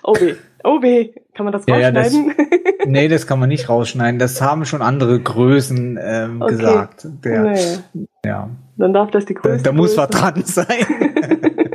Oh 0.03 0.15
weh, 0.19 0.35
oh 0.63 0.81
weh. 0.81 1.13
Kann 1.35 1.45
man 1.45 1.53
das 1.53 1.63
Ja, 1.67 1.77
ja, 1.77 1.91
das- 1.91 2.07
rausschneiden? 2.13 2.33
Nee, 2.87 3.07
das 3.07 3.25
kann 3.27 3.39
man 3.39 3.49
nicht 3.49 3.67
rausschneiden. 3.69 4.19
Das 4.19 4.41
haben 4.41 4.65
schon 4.65 4.81
andere 4.83 5.19
Größen 5.19 5.99
ähm, 6.01 6.41
Okay. 6.41 6.51
gesagt. 6.55 7.07
Der, 7.23 7.41
nee. 7.41 8.05
ja. 8.25 8.49
Dann 8.77 8.93
darf 8.93 9.11
das 9.11 9.25
die 9.25 9.33
Da, 9.33 9.41
größte 9.41 9.63
da 9.63 9.71
muss 9.71 9.97
was 9.97 10.09
dran 10.09 10.43
sein. 10.43 10.85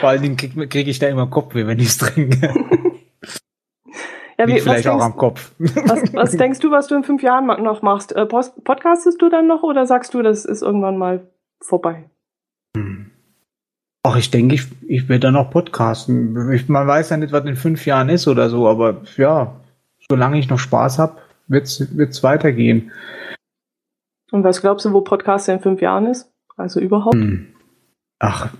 Vor 0.00 0.08
allen 0.08 0.22
Dingen 0.22 0.36
kriege 0.36 0.68
krieg 0.68 0.88
ich 0.88 0.98
da 0.98 1.08
immer 1.08 1.26
Kopfweh, 1.26 1.66
wenn 1.66 1.78
ich 1.78 1.88
es 1.88 1.98
trinke. 1.98 2.54
Ja, 4.38 4.46
wie, 4.46 4.60
vielleicht 4.60 4.86
auch 4.86 4.92
denkst, 4.92 5.04
am 5.04 5.16
Kopf. 5.16 5.52
was, 5.58 6.14
was 6.14 6.30
denkst 6.36 6.60
du, 6.60 6.70
was 6.70 6.86
du 6.86 6.94
in 6.94 7.02
fünf 7.02 7.22
Jahren 7.22 7.46
noch 7.62 7.82
machst? 7.82 8.14
Äh, 8.14 8.24
post, 8.24 8.62
podcastest 8.62 9.20
du 9.20 9.28
dann 9.28 9.48
noch 9.48 9.64
oder 9.64 9.84
sagst 9.84 10.14
du, 10.14 10.22
das 10.22 10.44
ist 10.44 10.62
irgendwann 10.62 10.96
mal 10.96 11.26
vorbei? 11.60 12.08
Ach, 14.04 14.16
ich 14.16 14.30
denke, 14.30 14.54
ich, 14.54 14.66
ich 14.86 15.08
werde 15.08 15.20
dann 15.20 15.34
noch 15.34 15.50
podcasten. 15.50 16.52
Ich, 16.52 16.68
man 16.68 16.86
weiß 16.86 17.10
ja 17.10 17.16
nicht, 17.16 17.32
was 17.32 17.44
in 17.46 17.56
fünf 17.56 17.84
Jahren 17.84 18.08
ist 18.08 18.28
oder 18.28 18.48
so, 18.48 18.68
aber 18.68 19.02
ja, 19.16 19.56
solange 20.08 20.38
ich 20.38 20.48
noch 20.48 20.60
Spaß 20.60 21.00
habe, 21.00 21.18
wird's 21.48 21.96
wird's 21.96 22.22
weitergehen. 22.22 22.92
Und 24.30 24.44
was 24.44 24.60
glaubst 24.60 24.84
du, 24.84 24.92
wo 24.92 25.00
Podcast 25.00 25.48
in 25.48 25.60
fünf 25.60 25.80
Jahren 25.80 26.06
ist? 26.06 26.30
Also 26.56 26.80
überhaupt? 26.80 27.14
Hm. 27.14 27.48
Ach. 28.18 28.52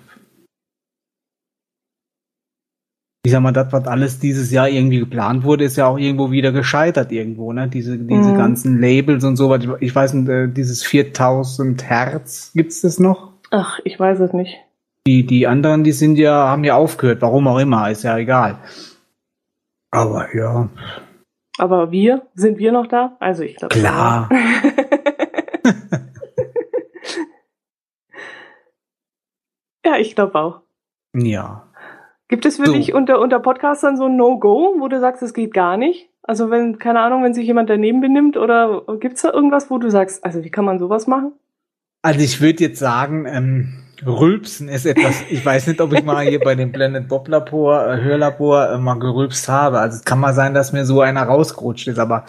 Ich 3.25 3.33
sag 3.33 3.41
mal, 3.43 3.53
das, 3.53 3.73
was 3.73 3.87
alles 3.87 4.19
dieses 4.21 4.51
Jahr 4.51 4.69
irgendwie 4.69 5.01
geplant 5.01 5.45
wurde, 5.45 5.65
ist 5.65 5.77
ja 5.77 5.87
auch 5.87 5.99
irgendwo 5.99 6.31
wieder 6.31 6.53
gescheitert 6.53 7.13
irgendwo, 7.13 7.53
ne? 7.53 7.69
Diese, 7.69 7.99
diese 7.99 8.31
Mhm. 8.33 8.37
ganzen 8.37 8.81
Labels 8.81 9.25
und 9.25 9.37
so 9.37 9.51
was. 9.51 9.65
Ich- 9.81 9.95
weiß 9.95 10.15
nicht, 10.15 10.29
äh, 10.29 10.49
dieses 10.49 10.83
4000 10.85 11.85
Hertz, 11.91 12.53
gibt's 12.55 12.81
das 12.81 12.99
noch? 12.99 13.33
Ach, 13.51 13.79
ich 13.85 13.99
weiß 13.99 14.21
es 14.21 14.33
nicht. 14.33 14.57
Die, 15.07 15.27
die 15.27 15.47
anderen, 15.47 15.85
die 15.85 15.93
sind 15.93 16.17
ja, 16.17 16.49
haben 16.49 16.65
ja 16.65 16.77
aufgehört, 16.77 17.21
warum 17.21 17.49
auch 17.49 17.59
immer, 17.59 17.91
ist 17.91 18.05
ja 18.05 18.17
egal. 18.17 18.59
Aber 19.91 20.35
ja, 20.35 20.69
Aber 21.59 21.91
wir, 21.91 22.23
sind 22.35 22.59
wir 22.59 22.73
noch 22.73 22.87
da? 22.87 23.17
Also 23.21 23.43
ich 23.43 23.57
glaube. 23.57 23.75
klar. 23.75 24.29
ja, 24.31 24.85
ich 29.99 30.15
glaube 30.15 30.39
auch. 30.39 30.61
Ja. 31.15 31.65
Gibt 32.29 32.45
es 32.45 32.57
für 32.57 32.67
So. 32.67 32.73
dich 32.73 32.93
unter, 32.93 33.21
unter 33.21 33.41
Podcastern 33.41 33.97
so 33.97 34.05
ein 34.05 34.17
No-Go, 34.17 34.75
wo 34.79 34.89
du 34.89 35.01
sagst, 35.01 35.23
es 35.23 35.33
geht 35.33 35.55
gar 35.55 35.77
nicht? 35.77 36.11
Also 36.23 36.51
wenn, 36.51 36.79
keine 36.79 37.01
Ahnung, 37.01 37.25
wenn 37.25 37.33
sich 37.33 37.47
jemand 37.47 37.71
daneben 37.71 38.01
benimmt 38.01 38.37
oder 38.37 38.83
gibt's 39.01 39.23
da 39.23 39.33
irgendwas, 39.33 39.71
wo 39.71 39.79
du 39.79 39.91
sagst, 39.91 40.25
also 40.25 40.45
wie 40.45 40.51
kann 40.51 40.67
man 40.67 40.79
sowas 40.79 41.07
machen? 41.07 41.33
Also 42.03 42.21
ich 42.21 42.41
würde 42.43 42.65
jetzt 42.65 42.79
sagen, 42.79 43.25
ähm, 43.27 43.85
Rülpsen 44.07 44.69
ist 44.69 44.85
etwas, 44.85 45.23
ich 45.31 45.45
weiß 45.45 45.67
nicht, 45.67 45.81
ob 45.81 45.93
ich 45.95 46.05
mal 46.05 46.27
hier 46.27 46.41
bei 46.41 46.55
dem 46.55 46.71
Blended 46.71 47.09
Bob 47.09 47.29
Labor, 47.29 47.89
äh, 47.89 48.03
Hörlabor 48.03 48.71
äh, 48.71 48.79
mal 48.79 48.99
gerülpst 48.99 49.49
habe. 49.49 49.81
Also 49.81 49.97
es 49.97 50.05
kann 50.05 50.21
mal 50.21 50.35
sein, 50.35 50.53
dass 50.53 50.73
mir 50.73 50.85
so 50.85 51.01
einer 51.01 51.23
rausgerutscht 51.23 51.89
ist, 51.89 51.99
aber 51.99 52.27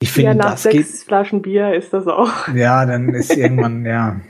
ich 0.00 0.12
finde, 0.12 0.30
ja, 0.30 0.34
nach 0.34 0.50
das 0.52 0.64
sechs 0.64 0.74
geht. 0.92 1.06
Flaschen 1.06 1.42
Bier 1.42 1.74
ist 1.74 1.92
das 1.92 2.06
auch. 2.06 2.48
Ja, 2.54 2.84
dann 2.86 3.14
ist 3.14 3.36
irgendwann, 3.36 3.84
ja. 3.86 4.20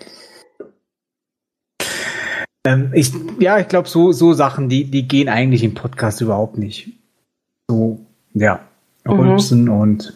Ähm, 2.67 2.91
ich, 2.95 3.13
ja, 3.39 3.59
ich 3.59 3.69
glaube, 3.69 3.89
so, 3.89 4.13
so 4.13 4.33
Sachen, 4.33 4.69
die, 4.69 4.85
die 4.85 5.07
gehen 5.07 5.29
eigentlich 5.29 5.63
im 5.63 5.75
Podcast 5.75 6.21
überhaupt 6.21 6.59
nicht. 6.59 6.91
So, 7.69 8.01
ja, 8.35 8.61
Mhm. 9.05 9.21
rülpsen 9.21 9.69
und 9.69 10.15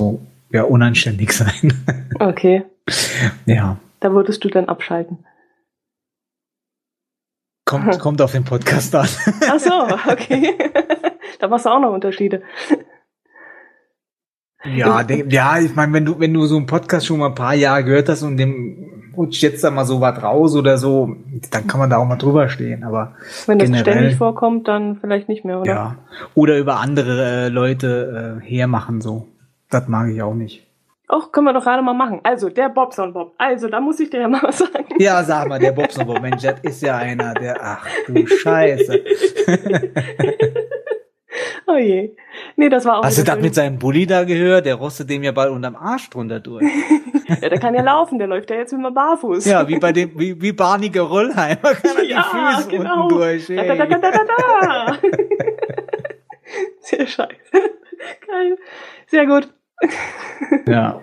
so, 0.00 0.20
ja, 0.50 0.62
unanständig 0.64 1.32
sein. 1.32 1.72
Okay, 2.18 2.64
ja, 3.46 3.78
da 4.00 4.12
würdest 4.12 4.44
du 4.44 4.48
dann 4.48 4.68
abschalten. 4.68 5.24
kommt, 7.64 7.98
kommt 7.98 8.22
auf 8.22 8.32
den 8.32 8.44
Podcast 8.44 8.94
an. 8.94 9.08
Ach 9.50 9.58
so, 9.58 9.72
okay. 10.10 10.54
da 11.40 11.48
machst 11.48 11.66
du 11.66 11.70
auch 11.70 11.80
noch 11.80 11.92
Unterschiede. 11.92 12.42
Ja, 14.64 15.02
de, 15.02 15.24
ja, 15.28 15.58
ich 15.58 15.74
meine, 15.74 15.92
wenn 15.92 16.04
du, 16.04 16.18
wenn 16.20 16.32
du 16.32 16.44
so 16.46 16.56
einen 16.56 16.66
Podcast 16.66 17.06
schon 17.06 17.18
mal 17.18 17.28
ein 17.28 17.34
paar 17.34 17.54
Jahre 17.54 17.84
gehört 17.84 18.08
hast 18.08 18.22
und 18.22 18.36
dem 18.36 19.10
rutscht 19.16 19.42
jetzt 19.42 19.62
da 19.64 19.70
mal 19.70 19.84
so 19.84 20.00
was 20.00 20.22
raus 20.22 20.54
oder 20.56 20.78
so, 20.78 21.16
dann 21.50 21.66
kann 21.66 21.80
man 21.80 21.90
da 21.90 21.98
auch 21.98 22.06
mal 22.06 22.16
drüber 22.16 22.48
stehen, 22.48 22.84
aber 22.84 23.14
Wenn 23.46 23.58
das 23.58 23.68
Generell. 23.68 23.92
ständig 23.94 24.16
vorkommt, 24.16 24.68
dann 24.68 24.96
vielleicht 25.00 25.28
nicht 25.28 25.44
mehr, 25.44 25.60
oder? 25.60 25.70
ja. 25.70 25.96
Oder 26.34 26.58
über 26.58 26.76
andere 26.80 27.46
äh, 27.46 27.48
Leute 27.48 28.40
äh, 28.40 28.44
hermachen 28.44 29.00
so. 29.00 29.26
Das 29.68 29.88
mag 29.88 30.08
ich 30.10 30.22
auch 30.22 30.34
nicht. 30.34 30.66
Och, 31.10 31.30
können 31.30 31.46
wir 31.46 31.52
doch 31.52 31.64
gerade 31.64 31.82
mal 31.82 31.92
machen. 31.92 32.20
Also, 32.22 32.48
der 32.48 32.70
Bobson 32.70 33.12
Bob. 33.12 33.34
Also, 33.36 33.68
da 33.68 33.80
muss 33.80 34.00
ich 34.00 34.08
dir 34.08 34.20
ja 34.20 34.28
mal 34.28 34.42
was 34.42 34.58
sagen. 34.58 34.86
Ja, 34.98 35.22
sag 35.24 35.46
mal, 35.46 35.58
der 35.58 35.72
Bobson 35.72 36.06
Bob, 36.06 36.22
Mensch, 36.22 36.42
das 36.42 36.60
ist 36.62 36.80
ja 36.80 36.96
einer, 36.96 37.34
der, 37.34 37.56
ach 37.62 37.86
du 38.06 38.26
Scheiße. 38.26 39.00
Oh 41.66 41.76
je. 41.76 42.14
Nee, 42.56 42.68
das 42.68 42.84
war 42.84 42.98
auch. 42.98 43.04
Hast 43.04 43.18
du 43.18 43.24
das 43.24 43.38
mit 43.40 43.54
seinem 43.54 43.78
Bulli 43.78 44.06
da 44.06 44.24
gehört? 44.24 44.66
Der 44.66 44.74
rostet 44.74 45.10
dem 45.10 45.22
ja 45.22 45.32
bald 45.32 45.50
unterm 45.50 45.76
Arsch 45.76 46.10
drunter 46.10 46.40
durch. 46.40 46.64
Ja, 47.40 47.48
der 47.48 47.58
kann 47.58 47.74
ja 47.74 47.82
laufen, 47.82 48.18
der 48.18 48.26
läuft 48.28 48.50
ja 48.50 48.56
jetzt 48.56 48.74
immer 48.74 48.90
barfuß. 48.90 49.46
Ja, 49.46 49.66
wie 49.66 49.78
bei 49.78 49.92
dem, 49.92 50.10
wie, 50.18 50.42
wie 50.42 50.52
Barney 50.52 50.90
Geröllheimer 50.90 51.56
kann 51.74 51.96
er 51.96 52.02
Ja, 52.08 52.24
die 52.30 52.56
Füße 52.56 52.68
genau. 52.68 53.04
unten 53.04 53.16
durch. 53.16 53.46
Da, 53.46 53.54
da, 53.62 53.74
da, 53.74 53.86
da, 53.86 53.98
da, 53.98 54.10
da, 54.10 54.24
da. 54.90 54.98
Sehr 56.80 57.06
scheiße. 57.06 57.30
Geil. 58.26 58.58
Sehr 59.06 59.26
gut. 59.26 59.48
Ja. 60.66 61.00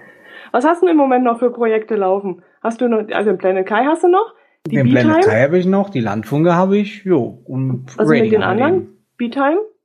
Was 0.52 0.66
hast 0.66 0.84
du 0.84 0.88
im 0.88 0.98
Moment 0.98 1.24
noch 1.24 1.40
für 1.40 1.52
Projekte 1.52 1.96
laufen? 1.96 2.44
Hast 2.62 2.82
du 2.82 2.88
noch, 2.88 3.08
also 3.12 3.32
im 3.32 3.38
Planet 3.38 3.66
Kai 3.66 3.86
hast 3.86 4.04
du 4.04 4.08
noch? 4.10 4.34
Die 4.68 4.76
Den 4.76 4.90
B-Time? 4.90 5.22
Kai 5.22 5.44
habe 5.44 5.58
ich 5.58 5.66
noch, 5.66 5.90
die 5.90 6.02
Landfunke 6.02 6.54
habe 6.54 6.78
ich, 6.78 7.06
jo. 7.06 7.42
Und 7.46 7.86
Was 7.98 8.06
ist 8.06 8.12
mit 8.22 8.32
den 8.32 8.44
anderen? 8.44 8.76
eben. 8.76 9.00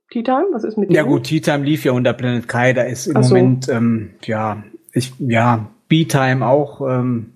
B-Time? 0.09 0.23
Tea-Time? 0.23 0.45
Was 0.53 0.63
ist 0.63 0.77
mit 0.77 0.91
Ja 0.91 1.03
denen? 1.03 1.13
gut, 1.15 1.23
Tea 1.23 1.41
Time 1.41 1.63
lief 1.63 1.83
ja 1.85 1.91
unter 1.91 2.13
Planet 2.13 2.47
Kai, 2.47 2.73
da 2.73 2.83
ist 2.83 3.07
im 3.07 3.17
Ach 3.17 3.23
so. 3.23 3.35
Moment, 3.35 3.67
ähm, 3.69 4.11
ja, 4.23 4.63
ich, 4.93 5.13
ja, 5.19 5.67
B-Time 5.89 6.45
auch 6.45 6.81
ähm, 6.81 7.33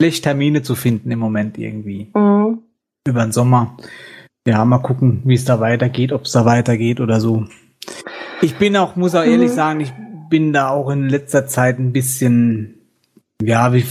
schlecht 0.00 0.24
Termine 0.24 0.62
zu 0.62 0.74
finden 0.74 1.10
im 1.10 1.18
Moment 1.18 1.58
irgendwie. 1.58 2.10
Mhm. 2.14 2.60
Über 3.06 3.22
den 3.22 3.32
Sommer. 3.32 3.76
Ja, 4.46 4.64
mal 4.64 4.78
gucken, 4.78 5.22
wie 5.24 5.34
es 5.34 5.44
da 5.44 5.60
weitergeht, 5.60 6.12
ob 6.12 6.22
es 6.24 6.32
da 6.32 6.44
weitergeht 6.44 7.00
oder 7.00 7.20
so. 7.20 7.46
Ich 8.40 8.56
bin 8.56 8.76
auch, 8.76 8.96
muss 8.96 9.14
auch 9.14 9.24
ehrlich 9.24 9.50
Mhm. 9.50 9.54
sagen, 9.54 9.80
ich 9.80 9.92
bin 10.30 10.52
da 10.52 10.68
auch 10.70 10.90
in 10.90 11.08
letzter 11.08 11.46
Zeit 11.46 11.78
ein 11.78 11.92
bisschen, 11.92 12.74
ja, 13.42 13.72
wie, 13.74 13.84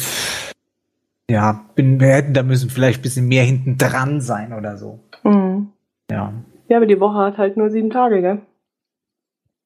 ja, 1.29 1.65
bin, 1.75 1.99
wir 1.99 2.07
hätten 2.07 2.33
da 2.33 2.43
müssen 2.43 2.69
vielleicht 2.69 2.99
ein 2.99 3.03
bisschen 3.03 3.27
mehr 3.27 3.43
hinten 3.43 3.77
dran 3.77 4.21
sein 4.21 4.53
oder 4.53 4.77
so. 4.77 4.99
Mhm. 5.23 5.69
Ja. 6.09 6.33
Ja, 6.69 6.77
aber 6.77 6.85
die 6.85 6.99
Woche 6.99 7.17
hat 7.17 7.37
halt 7.37 7.57
nur 7.57 7.69
sieben 7.69 7.89
Tage, 7.89 8.21
gell? 8.21 8.41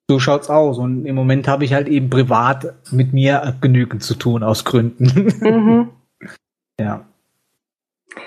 So 0.10 0.20
schaut's 0.20 0.50
aus. 0.50 0.78
Und 0.78 1.06
im 1.06 1.16
Moment 1.16 1.48
habe 1.48 1.64
ich 1.64 1.74
halt 1.74 1.88
eben 1.88 2.10
privat 2.10 2.74
mit 2.92 3.14
mir 3.14 3.56
genügend 3.62 4.04
zu 4.04 4.16
tun 4.16 4.44
aus 4.44 4.66
Gründen. 4.66 5.32
Mhm. 5.42 5.90
ja. 6.80 6.86
Ja, 6.86 7.06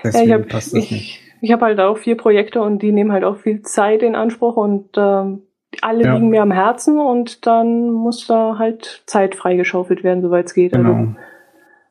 Deswegen 0.03 0.27
ich 0.27 0.33
habe 0.33 0.45
passt 0.45 0.73
das 0.73 0.85
ich, 0.85 0.91
nicht. 0.91 1.21
ich 1.43 1.53
hab 1.53 1.61
halt 1.61 1.79
auch 1.81 1.99
vier 1.99 2.17
Projekte 2.17 2.63
und 2.63 2.81
die 2.81 2.91
nehmen 2.91 3.13
halt 3.13 3.23
auch 3.25 3.37
viel 3.37 3.61
Zeit 3.63 4.03
in 4.03 4.15
Anspruch 4.15 4.57
und 4.57 4.89
ähm, 4.97 5.43
alle 5.83 6.05
Ja. 6.05 6.15
liegen 6.15 6.31
mir 6.31 6.41
am 6.43 6.53
Herzen 6.53 6.99
und 6.99 7.47
dann 7.47 7.91
muss 7.91 8.27
da 8.27 8.57
halt 8.59 9.03
Zeit 9.07 9.35
freigeschaufelt 9.35 10.03
werden, 10.05 10.23
soweit 10.23 10.47
es 10.47 10.55
geht. 10.55 10.75
Also 10.75 10.89
Genau. 10.89 11.17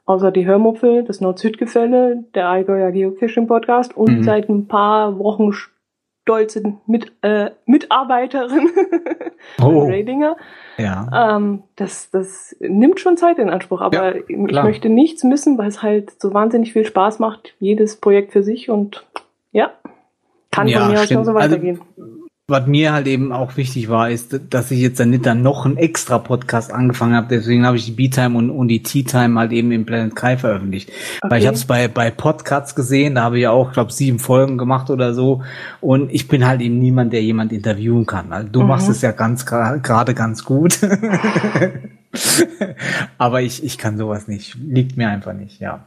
außer 0.06 0.32
die 0.32 0.46
Hörmupfel, 0.48 1.04
das 1.04 1.22
Nord-Süd-Gefälle, 1.22 2.24
der 2.34 2.48
Allgäuer 2.50 2.92
Geocaching-Podcast 2.92 3.96
und 3.96 4.20
Mhm. 4.20 4.24
seit 4.24 4.50
ein 4.50 4.68
paar 4.68 5.20
Wochen 5.20 5.52
stolze 6.24 6.64
mit, 6.88 7.12
äh, 7.22 7.52
Mitarbeiterin 7.66 8.70
Oh. 9.62 9.88
Radinger. 9.90 10.38
Ja. 10.78 11.36
Ähm, 11.36 11.64
das, 11.76 12.10
das 12.12 12.56
nimmt 12.60 13.00
schon 13.02 13.18
Zeit 13.18 13.40
in 13.40 13.50
Anspruch, 13.50 13.82
aber 13.82 14.16
ich 14.30 14.46
klar. 14.48 14.64
möchte 14.64 14.88
nichts 14.90 15.24
missen, 15.26 15.58
weil 15.58 15.68
es 15.68 15.84
halt 15.84 16.20
so 16.22 16.34
wahnsinnig 16.34 16.72
viel 16.74 16.86
Spaß 16.86 17.20
macht, 17.20 17.54
jedes 17.60 17.98
Projekt 17.98 18.32
für 18.32 18.42
sich 18.42 18.70
und 18.70 19.06
ja, 19.52 19.74
kann 20.50 20.68
Ja, 20.70 20.80
von 20.86 20.92
mir 20.94 21.02
aus 21.02 21.12
nur 21.12 21.26
so 21.26 21.32
Also- 21.34 21.52
weitergehen. 21.52 21.82
Was 22.54 22.68
mir 22.68 22.94
halt 22.94 23.08
eben 23.08 23.32
auch 23.32 23.58
wichtig 23.58 23.90
war, 23.90 24.12
ist, 24.12 24.40
dass 24.52 24.70
ich 24.70 24.80
jetzt 24.80 25.00
dann 25.00 25.10
nicht 25.10 25.26
dann 25.26 25.42
noch 25.42 25.66
einen 25.66 25.76
extra 25.78 26.20
Podcast 26.20 26.72
angefangen 26.72 27.16
habe. 27.16 27.26
Deswegen 27.28 27.66
habe 27.66 27.78
ich 27.78 27.86
die 27.86 27.94
B-Time 27.94 28.38
und, 28.38 28.52
und 28.52 28.68
die 28.68 28.84
Tea-Time 28.84 29.40
halt 29.40 29.52
eben 29.54 29.72
im 29.72 29.88
Planet 29.88 30.16
Kai 30.16 30.38
veröffentlicht. 30.38 30.92
Weil 31.24 31.40
ich 31.40 31.44
Okay. 31.44 31.48
habe 31.48 31.56
es 31.56 31.66
bei, 31.66 31.88
bei 31.88 32.12
Podcasts 32.12 32.76
gesehen, 32.76 33.16
da 33.16 33.24
habe 33.24 33.38
ich 33.38 33.42
ja 33.44 33.50
auch, 33.50 33.74
glaube 33.74 33.92
sieben 33.92 34.20
Folgen 34.20 34.60
gemacht 34.60 34.92
oder 34.92 35.16
so. 35.16 35.42
Und 35.82 36.14
ich 36.14 36.28
bin 36.28 36.46
halt 36.46 36.62
eben 36.62 36.78
niemand, 36.78 37.12
der 37.12 37.24
jemand 37.24 37.52
interviewen 37.52 38.06
kann. 38.06 38.32
Also 38.32 38.48
du 38.50 38.62
Mhm. 38.62 38.68
machst 38.68 38.88
es 38.88 39.02
ja 39.02 39.14
ganz 39.14 39.48
gerade 39.48 40.14
ganz 40.14 40.46
gut. 40.46 40.78
Aber 43.18 43.42
ich, 43.42 43.64
ich 43.64 43.80
kann 43.80 43.98
sowas 43.98 44.28
nicht. 44.28 44.56
Liegt 44.64 44.96
mir 44.96 45.10
einfach 45.10 45.34
nicht, 45.34 45.60
ja. 45.60 45.86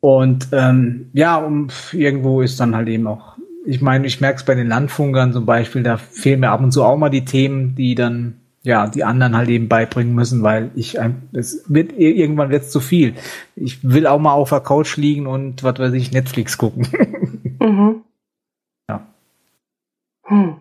Und 0.00 0.48
ähm, 0.52 1.06
ja, 1.14 1.36
um, 1.36 1.68
irgendwo 1.92 2.42
ist 2.42 2.60
dann 2.60 2.76
halt 2.76 2.88
eben 2.88 3.06
auch, 3.06 3.35
ich 3.66 3.82
meine, 3.82 4.06
ich 4.06 4.20
merke 4.20 4.36
es 4.36 4.44
bei 4.44 4.54
den 4.54 4.68
Landfunkern 4.68 5.32
zum 5.32 5.44
Beispiel, 5.44 5.82
da 5.82 5.96
fehlen 5.96 6.40
mir 6.40 6.50
ab 6.50 6.60
und 6.62 6.70
zu 6.72 6.84
auch 6.84 6.96
mal 6.96 7.10
die 7.10 7.24
Themen, 7.24 7.74
die 7.74 7.94
dann 7.94 8.40
ja 8.62 8.86
die 8.88 9.04
anderen 9.04 9.36
halt 9.36 9.48
eben 9.48 9.68
beibringen 9.68 10.14
müssen, 10.14 10.42
weil 10.42 10.70
ich 10.74 10.98
es 11.32 11.64
wird 11.68 11.92
irgendwann 11.98 12.50
wird's 12.50 12.70
zu 12.70 12.80
viel. 12.80 13.14
Ich 13.56 13.82
will 13.88 14.06
auch 14.06 14.18
mal 14.18 14.32
auf 14.32 14.50
der 14.50 14.60
Couch 14.60 14.96
liegen 14.96 15.26
und 15.26 15.62
was 15.62 15.78
weiß 15.78 15.92
ich 15.94 16.12
Netflix 16.12 16.56
gucken. 16.58 16.86
Mhm. 17.58 18.02
Ja. 18.88 19.06
Hm. 20.24 20.56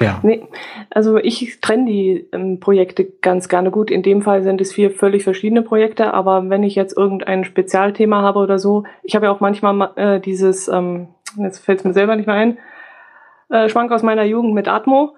ja. 0.00 0.20
Nee, 0.24 0.42
also 0.90 1.16
ich 1.18 1.60
trenne 1.60 1.86
die 1.86 2.26
ähm, 2.32 2.58
Projekte 2.58 3.04
ganz 3.22 3.48
gerne 3.48 3.70
gut. 3.70 3.90
In 3.92 4.02
dem 4.02 4.22
Fall 4.22 4.42
sind 4.42 4.60
es 4.60 4.72
vier 4.72 4.90
völlig 4.90 5.22
verschiedene 5.22 5.62
Projekte, 5.62 6.12
aber 6.12 6.50
wenn 6.50 6.64
ich 6.64 6.74
jetzt 6.74 6.96
irgendein 6.96 7.44
Spezialthema 7.44 8.22
habe 8.22 8.40
oder 8.40 8.58
so, 8.58 8.84
ich 9.04 9.14
habe 9.14 9.26
ja 9.26 9.32
auch 9.32 9.40
manchmal 9.40 9.72
ma- 9.72 9.92
äh, 9.94 10.20
dieses, 10.20 10.66
ähm, 10.68 11.08
jetzt 11.44 11.58
fällt 11.64 11.78
es 11.80 11.84
mir 11.84 11.92
selber 11.92 12.16
nicht 12.16 12.26
mehr 12.26 12.36
ein, 12.36 12.58
äh, 13.50 13.68
Schwank 13.68 13.92
aus 13.92 14.02
meiner 14.02 14.24
Jugend 14.24 14.54
mit 14.54 14.68
Atmo. 14.68 15.14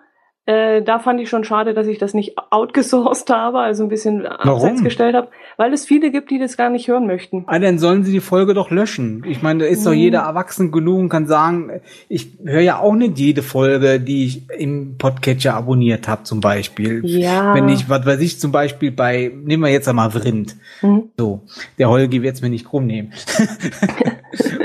Äh, 0.47 0.81
da 0.83 0.99
fand 0.99 1.21
ich 1.21 1.29
schon 1.29 1.45
schade, 1.45 1.75
dass 1.75 1.87
ich 1.87 1.99
das 1.99 2.15
nicht 2.15 2.37
outgesourced 2.51 3.29
habe, 3.29 3.59
also 3.59 3.83
ein 3.83 3.91
bisschen 3.91 4.25
abseits 4.25 4.83
gestellt 4.83 5.15
habe, 5.15 5.29
weil 5.59 5.75
es 5.75 5.85
viele 5.85 6.11
gibt, 6.11 6.31
die 6.31 6.39
das 6.39 6.57
gar 6.57 6.71
nicht 6.71 6.89
hören 6.89 7.07
möchten. 7.07 7.45
Ah, 7.49 7.59
dann 7.59 7.79
sollen 7.79 8.03
sie 8.03 8.13
die 8.13 8.21
Folge 8.21 8.55
doch 8.55 8.71
löschen. 8.71 9.25
Ich 9.29 9.43
meine, 9.43 9.65
da 9.65 9.67
ist 9.71 9.85
doch 9.85 9.91
Mhm. 9.91 9.99
jeder 9.99 10.21
erwachsen 10.21 10.73
genug 10.73 11.01
und 11.01 11.09
kann 11.11 11.27
sagen, 11.27 11.83
ich 12.09 12.29
höre 12.43 12.63
ja 12.63 12.79
auch 12.79 12.95
nicht 12.95 13.19
jede 13.19 13.43
Folge, 13.43 14.01
die 14.01 14.25
ich 14.25 14.49
im 14.59 14.97
Podcatcher 14.97 15.53
abonniert 15.53 16.09
habe, 16.09 16.23
zum 16.23 16.41
Beispiel. 16.41 17.03
Ja. 17.05 17.53
Wenn 17.53 17.69
ich, 17.69 17.91
was 17.91 18.07
weiß 18.07 18.21
ich, 18.21 18.41
zum 18.41 18.51
Beispiel 18.51 18.91
bei, 18.91 19.31
nehmen 19.45 19.63
wir 19.65 19.71
jetzt 19.71 19.87
einmal 19.87 20.11
Vrind. 20.11 20.57
Mhm. 20.81 21.11
So, 21.19 21.43
der 21.79 21.91
Holgi 21.91 22.23
wird's 22.23 22.41
mir 22.41 22.49
nicht 22.49 22.65
krumm 22.65 22.87
nehmen. 22.87 23.13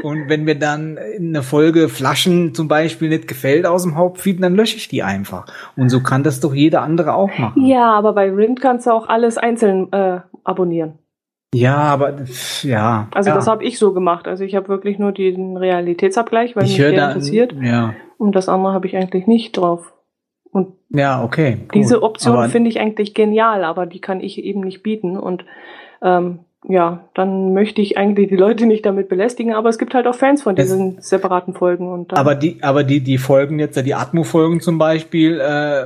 und 0.04 0.30
wenn 0.30 0.44
mir 0.44 0.56
dann 0.56 0.98
eine 0.98 1.44
Folge 1.44 1.90
Flaschen 1.90 2.54
zum 2.54 2.68
Beispiel 2.68 3.10
nicht 3.10 3.28
gefällt 3.28 3.66
aus 3.66 3.84
dem 3.84 3.96
Hauptfeed, 3.96 4.42
dann 4.42 4.56
lösche 4.56 4.78
ich 4.78 4.88
die 4.88 5.04
einfach. 5.04 5.46
Und 5.76 5.90
so 5.90 6.02
kann 6.02 6.24
das 6.24 6.40
doch 6.40 6.54
jeder 6.54 6.82
andere 6.82 7.14
auch 7.14 7.38
machen. 7.38 7.66
Ja, 7.66 7.92
aber 7.92 8.14
bei 8.14 8.30
Rind 8.30 8.62
kannst 8.62 8.88
du 8.88 8.92
auch 8.92 9.08
alles 9.08 9.38
einzeln 9.38 9.92
äh, 9.92 10.20
abonnieren. 10.44 11.00
Ja, 11.54 11.78
aber 11.78 12.24
ja. 12.64 13.08
Also 13.14 13.30
ja. 13.30 13.36
das 13.36 13.48
habe 13.48 13.64
ich 13.64 13.78
so 13.78 13.94
gemacht. 13.94 14.28
Also 14.28 14.44
ich 14.44 14.56
habe 14.56 14.68
wirklich 14.70 14.98
nur 14.98 15.12
den 15.12 15.56
Realitätsabgleich, 15.56 16.56
weil 16.56 16.64
ich 16.66 16.72
mich 16.72 16.78
der 16.80 16.92
da 16.94 17.08
interessiert. 17.10 17.56
Ja, 17.62 17.94
Und 18.18 18.36
das 18.36 18.50
andere 18.50 18.74
habe 18.74 18.88
ich 18.88 18.98
eigentlich 18.98 19.28
nicht 19.28 19.56
drauf. 19.56 19.94
Und 20.52 20.74
ja, 20.90 21.24
okay. 21.24 21.58
gut. 21.62 21.76
diese 21.76 22.04
Option 22.04 22.50
finde 22.50 22.70
ich 22.70 22.80
eigentlich 22.80 23.14
genial, 23.14 23.64
aber 23.64 23.86
die 23.86 24.00
kann 24.00 24.20
ich 24.20 24.44
eben 24.44 24.62
nicht 24.62 24.84
bieten. 24.84 25.18
Und 25.18 25.46
ähm, 26.02 26.40
ja, 26.68 27.04
dann 27.14 27.54
möchte 27.54 27.82
ich 27.82 27.98
eigentlich 27.98 28.30
die 28.30 28.36
Leute 28.36 28.66
nicht 28.66 28.86
damit 28.86 29.10
belästigen, 29.10 29.54
aber 29.54 29.70
es 29.70 29.78
gibt 29.78 29.94
halt 29.94 30.08
auch 30.08 30.16
Fans 30.16 30.42
von 30.44 30.56
Es- 30.58 30.68
diesen 30.68 31.02
separaten 31.02 31.54
Folgen. 31.54 31.92
Und 31.92 32.12
dann, 32.12 32.20
Aber 32.20 32.36
die, 32.36 32.62
aber 32.64 32.84
die, 32.84 33.02
die 33.02 33.18
Folgen 33.18 33.60
jetzt, 33.60 33.76
die 33.86 33.94
Atmo-Folgen 33.94 34.62
zum 34.62 34.78
Beispiel, 34.78 35.40
äh, 35.40 35.86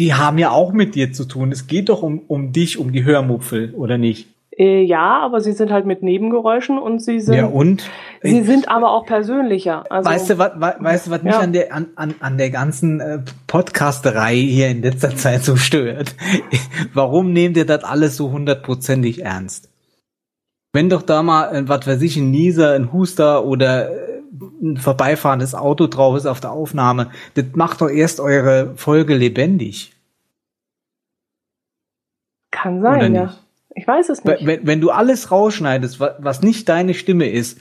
die 0.00 0.14
haben 0.14 0.38
ja 0.38 0.50
auch 0.50 0.72
mit 0.72 0.94
dir 0.94 1.12
zu 1.12 1.24
tun. 1.24 1.50
Es 1.50 1.66
geht 1.66 1.88
doch 1.88 2.02
um, 2.02 2.20
um 2.28 2.52
dich, 2.52 2.78
um 2.78 2.92
die 2.92 3.04
Hörmupfel, 3.04 3.74
oder 3.74 3.98
nicht? 3.98 4.28
Äh, 4.58 4.82
ja, 4.82 5.20
aber 5.20 5.40
sie 5.40 5.52
sind 5.52 5.70
halt 5.70 5.86
mit 5.86 6.02
Nebengeräuschen 6.02 6.78
und 6.78 6.98
sie 6.98 7.20
sind. 7.20 7.36
Ja, 7.36 7.46
und? 7.46 7.88
Sie 8.22 8.42
sind 8.42 8.68
aber 8.68 8.90
auch 8.90 9.06
persönlicher. 9.06 9.84
Also, 9.88 10.10
weißt 10.10 10.30
du, 10.30 10.38
was, 10.38 10.50
weißt 10.56 11.06
du, 11.06 11.10
was 11.12 11.22
mich 11.22 11.32
ja. 11.32 11.38
an 11.38 11.52
der, 11.52 11.72
an, 11.72 11.86
an, 11.94 12.14
an 12.18 12.38
der 12.38 12.50
ganzen 12.50 12.98
äh, 12.98 13.20
Podcasterei 13.46 14.34
hier 14.34 14.68
in 14.68 14.82
letzter 14.82 15.10
Zeit 15.16 15.44
so 15.44 15.54
stört? 15.54 16.16
Warum 16.92 17.32
nehmt 17.32 17.56
ihr 17.56 17.66
das 17.66 17.84
alles 17.84 18.16
so 18.16 18.32
hundertprozentig 18.32 19.22
ernst? 19.22 19.70
Wenn 20.72 20.90
doch 20.90 21.02
da 21.02 21.22
mal, 21.22 21.54
äh, 21.54 21.68
was 21.68 21.86
weiß 21.86 22.02
ich, 22.02 22.16
ein 22.16 22.32
Nieser, 22.32 22.72
ein 22.72 22.92
Huster 22.92 23.44
oder 23.44 23.90
äh, 23.90 24.22
ein 24.60 24.76
vorbeifahrendes 24.76 25.54
Auto 25.54 25.86
drauf 25.86 26.16
ist 26.16 26.26
auf 26.26 26.40
der 26.40 26.50
Aufnahme, 26.50 27.12
das 27.34 27.44
macht 27.54 27.80
doch 27.80 27.88
erst 27.88 28.18
eure 28.18 28.74
Folge 28.74 29.14
lebendig. 29.14 29.92
Kann 32.50 32.82
sein, 32.82 33.14
ja. 33.14 33.34
Ich 33.78 33.86
weiß 33.86 34.08
es 34.08 34.24
nicht. 34.24 34.44
Wenn, 34.44 34.66
wenn 34.66 34.80
du 34.80 34.90
alles 34.90 35.30
rausschneidest, 35.30 36.00
was 36.00 36.42
nicht 36.42 36.68
deine 36.68 36.94
Stimme 36.94 37.30
ist, 37.30 37.60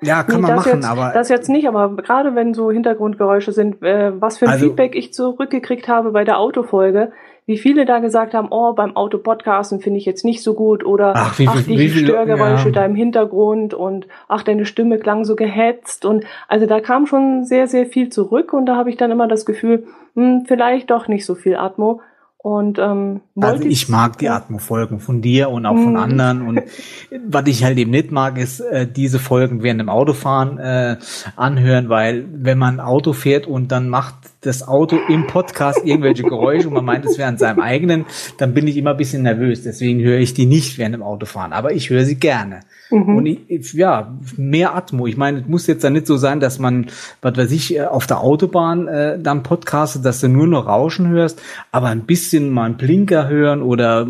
ja, 0.00 0.22
kann 0.22 0.36
nee, 0.36 0.42
man 0.42 0.56
machen, 0.56 0.72
jetzt, 0.72 0.84
aber. 0.84 1.12
Das 1.14 1.28
jetzt 1.28 1.48
nicht, 1.48 1.68
aber 1.68 1.96
gerade 1.96 2.34
wenn 2.34 2.54
so 2.54 2.70
Hintergrundgeräusche 2.70 3.52
sind, 3.52 3.82
äh, 3.82 4.20
was 4.20 4.38
für 4.38 4.46
ein 4.46 4.52
also, 4.52 4.66
Feedback 4.66 4.94
ich 4.94 5.12
zurückgekriegt 5.12 5.88
habe 5.88 6.12
bei 6.12 6.24
der 6.24 6.38
Autofolge, 6.38 7.12
wie 7.46 7.58
viele 7.58 7.84
da 7.84 7.98
gesagt 7.98 8.32
haben, 8.32 8.48
oh, 8.50 8.72
beim 8.72 8.96
Autopodcasten 8.96 9.80
finde 9.80 9.98
ich 9.98 10.06
jetzt 10.06 10.24
nicht 10.24 10.42
so 10.42 10.54
gut 10.54 10.84
oder 10.84 11.12
ach, 11.14 11.38
wie, 11.38 11.46
ach 11.46 11.62
die 11.62 11.78
wie, 11.78 11.94
wie, 11.94 12.04
Störgeräusche 12.04 12.68
ja. 12.68 12.74
da 12.74 12.84
im 12.86 12.94
Hintergrund 12.94 13.74
und 13.74 14.06
ach, 14.28 14.42
deine 14.42 14.64
Stimme 14.64 14.98
klang 14.98 15.24
so 15.24 15.36
gehetzt 15.36 16.06
und 16.06 16.24
also 16.48 16.64
da 16.66 16.80
kam 16.80 17.06
schon 17.06 17.44
sehr, 17.44 17.66
sehr 17.66 17.84
viel 17.84 18.08
zurück 18.08 18.54
und 18.54 18.66
da 18.66 18.76
habe 18.76 18.88
ich 18.88 18.96
dann 18.96 19.10
immer 19.10 19.28
das 19.28 19.44
Gefühl, 19.44 19.86
hm, 20.14 20.44
vielleicht 20.46 20.90
doch 20.90 21.06
nicht 21.06 21.26
so 21.26 21.34
viel 21.34 21.56
Atmo. 21.56 22.00
Und 22.44 22.78
ähm, 22.78 23.22
also 23.40 23.64
ich 23.64 23.88
mag 23.88 24.18
die 24.18 24.28
Atmo-Folgen 24.28 25.00
von 25.00 25.22
dir 25.22 25.48
und 25.48 25.64
auch 25.64 25.76
von 25.76 25.92
mhm. 25.92 25.96
anderen. 25.96 26.46
Und 26.46 26.60
was 27.26 27.46
ich 27.46 27.64
halt 27.64 27.78
eben 27.78 27.90
nicht 27.90 28.10
mag, 28.10 28.36
ist 28.36 28.60
äh, 28.60 28.86
diese 28.86 29.18
Folgen 29.18 29.62
während 29.62 29.80
dem 29.80 29.88
Autofahren 29.88 30.58
äh, 30.58 30.98
anhören, 31.36 31.88
weil 31.88 32.26
wenn 32.30 32.58
man 32.58 32.80
Auto 32.80 33.14
fährt 33.14 33.46
und 33.46 33.72
dann 33.72 33.88
macht 33.88 34.16
das 34.46 34.66
Auto 34.66 34.98
im 35.08 35.26
Podcast 35.26 35.80
irgendwelche 35.84 36.22
Geräusche 36.22 36.68
und 36.68 36.74
man 36.74 36.84
meint, 36.84 37.04
es 37.04 37.18
wäre 37.18 37.28
an 37.28 37.38
seinem 37.38 37.60
eigenen, 37.60 38.06
dann 38.38 38.54
bin 38.54 38.66
ich 38.66 38.76
immer 38.76 38.90
ein 38.90 38.96
bisschen 38.96 39.22
nervös. 39.22 39.62
Deswegen 39.62 40.00
höre 40.00 40.18
ich 40.18 40.34
die 40.34 40.46
nicht 40.46 40.78
während 40.78 40.94
dem 40.94 41.02
Autofahren. 41.02 41.52
Aber 41.52 41.72
ich 41.72 41.90
höre 41.90 42.04
sie 42.04 42.16
gerne. 42.16 42.60
Mhm. 42.90 43.16
Und 43.16 43.26
ich, 43.26 43.72
ja, 43.72 44.16
mehr 44.36 44.74
Atmo. 44.74 45.06
Ich 45.06 45.16
meine, 45.16 45.40
es 45.40 45.46
muss 45.46 45.66
jetzt 45.66 45.84
dann 45.84 45.94
nicht 45.94 46.06
so 46.06 46.16
sein, 46.16 46.40
dass 46.40 46.58
man, 46.58 46.86
was 47.22 47.36
weiß 47.36 47.52
ich, 47.52 47.76
äh, 47.76 47.84
auf 47.84 48.06
der 48.06 48.20
Autobahn 48.20 48.88
äh, 48.88 49.18
dann 49.18 49.42
podcastet, 49.42 50.04
dass 50.04 50.20
du 50.20 50.28
nur 50.28 50.46
noch 50.46 50.66
Rauschen 50.66 51.08
hörst, 51.08 51.40
aber 51.72 51.88
ein 51.88 52.02
bisschen 52.02 52.50
mal 52.50 52.64
einen 52.64 52.76
Blinker 52.76 53.28
hören 53.28 53.62
oder 53.62 54.06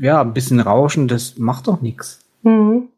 ja, 0.00 0.20
ein 0.20 0.32
bisschen 0.32 0.60
Rauschen, 0.60 1.08
das 1.08 1.38
macht 1.38 1.68
doch 1.68 1.80
nichts. 1.80 2.20
Mhm. 2.42 2.88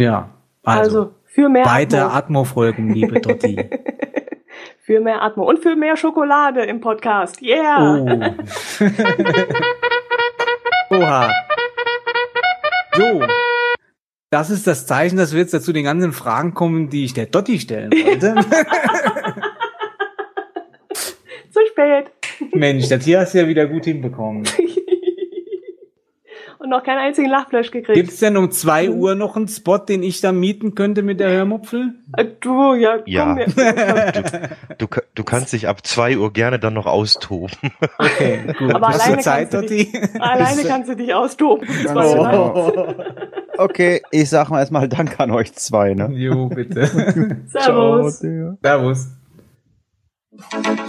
Ja, 0.00 0.30
also, 0.62 0.98
also 0.98 1.10
für 1.24 1.48
mehr 1.48 1.64
weiter 1.64 2.12
Atmo-Folgen, 2.12 2.92
liebe 2.92 3.20
Dotti. 3.20 3.56
für 4.90 4.98
mehr 4.98 5.22
Atmo 5.22 5.48
und 5.48 5.60
für 5.60 5.76
mehr 5.76 5.96
Schokolade 5.96 6.64
im 6.64 6.80
Podcast. 6.80 7.40
Yeah! 7.40 7.94
Oh. 8.00 8.04
Oha. 10.96 11.30
So. 12.96 13.22
Das 14.30 14.50
ist 14.50 14.66
das 14.66 14.86
Zeichen, 14.86 15.16
dass 15.16 15.32
wir 15.32 15.38
jetzt 15.38 15.54
dazu 15.54 15.72
den 15.72 15.84
ganzen 15.84 16.10
Fragen 16.10 16.54
kommen, 16.54 16.88
die 16.88 17.04
ich 17.04 17.14
der 17.14 17.26
Dotti 17.26 17.60
stellen 17.60 17.92
wollte. 17.92 18.34
Zu 21.52 21.60
spät. 21.68 22.10
Mensch, 22.52 22.88
das 22.88 23.04
hier 23.04 23.20
hast 23.20 23.34
du 23.34 23.38
ja 23.38 23.46
wieder 23.46 23.66
gut 23.66 23.84
hinbekommen. 23.84 24.42
Noch 26.70 26.84
keinen 26.84 26.98
einzigen 26.98 27.28
Lachflash 27.28 27.72
gekriegt. 27.72 27.94
Gibt's 27.94 28.20
denn 28.20 28.36
um 28.36 28.52
zwei 28.52 28.88
mhm. 28.88 28.94
Uhr 28.94 29.14
noch 29.16 29.34
einen 29.34 29.48
Spot, 29.48 29.78
den 29.78 30.04
ich 30.04 30.20
da 30.20 30.30
mieten 30.30 30.76
könnte 30.76 31.02
mit 31.02 31.18
der 31.18 31.30
Hörmupfel? 31.30 31.94
Äh, 32.16 32.26
du, 32.40 32.74
ja, 32.74 32.98
komm 32.98 33.04
ja. 33.06 33.34
Du, 33.34 34.86
du, 34.86 34.86
du, 35.16 35.24
kannst 35.24 35.52
dich 35.52 35.66
ab 35.66 35.84
zwei 35.84 36.16
Uhr 36.16 36.32
gerne 36.32 36.60
dann 36.60 36.74
noch 36.74 36.86
austoben. 36.86 37.50
Okay, 37.98 38.54
gut. 38.58 38.72
Aber 38.72 38.86
alleine, 38.86 39.18
Zeit, 39.18 39.50
kannst 39.50 39.70
dich, 39.70 39.92
alleine 40.20 40.62
kannst 40.62 40.88
du 40.88 40.94
dich 40.94 41.12
austoben. 41.12 41.68
Oh. 41.92 42.86
Okay, 43.58 44.00
ich 44.10 44.30
sag 44.30 44.48
mal 44.48 44.60
erstmal 44.60 44.88
Dank 44.88 45.20
an 45.20 45.30
euch 45.32 45.52
zwei, 45.52 45.92
ne? 45.92 46.08
Jo, 46.14 46.48
bitte. 46.48 46.86
Servus. 47.46 48.20
Ciao, 48.20 48.56
Servus. 48.62 49.08
Thank 50.40 50.80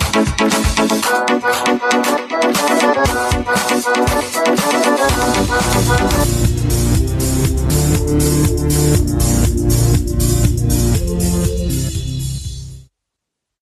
you. 8.72 8.81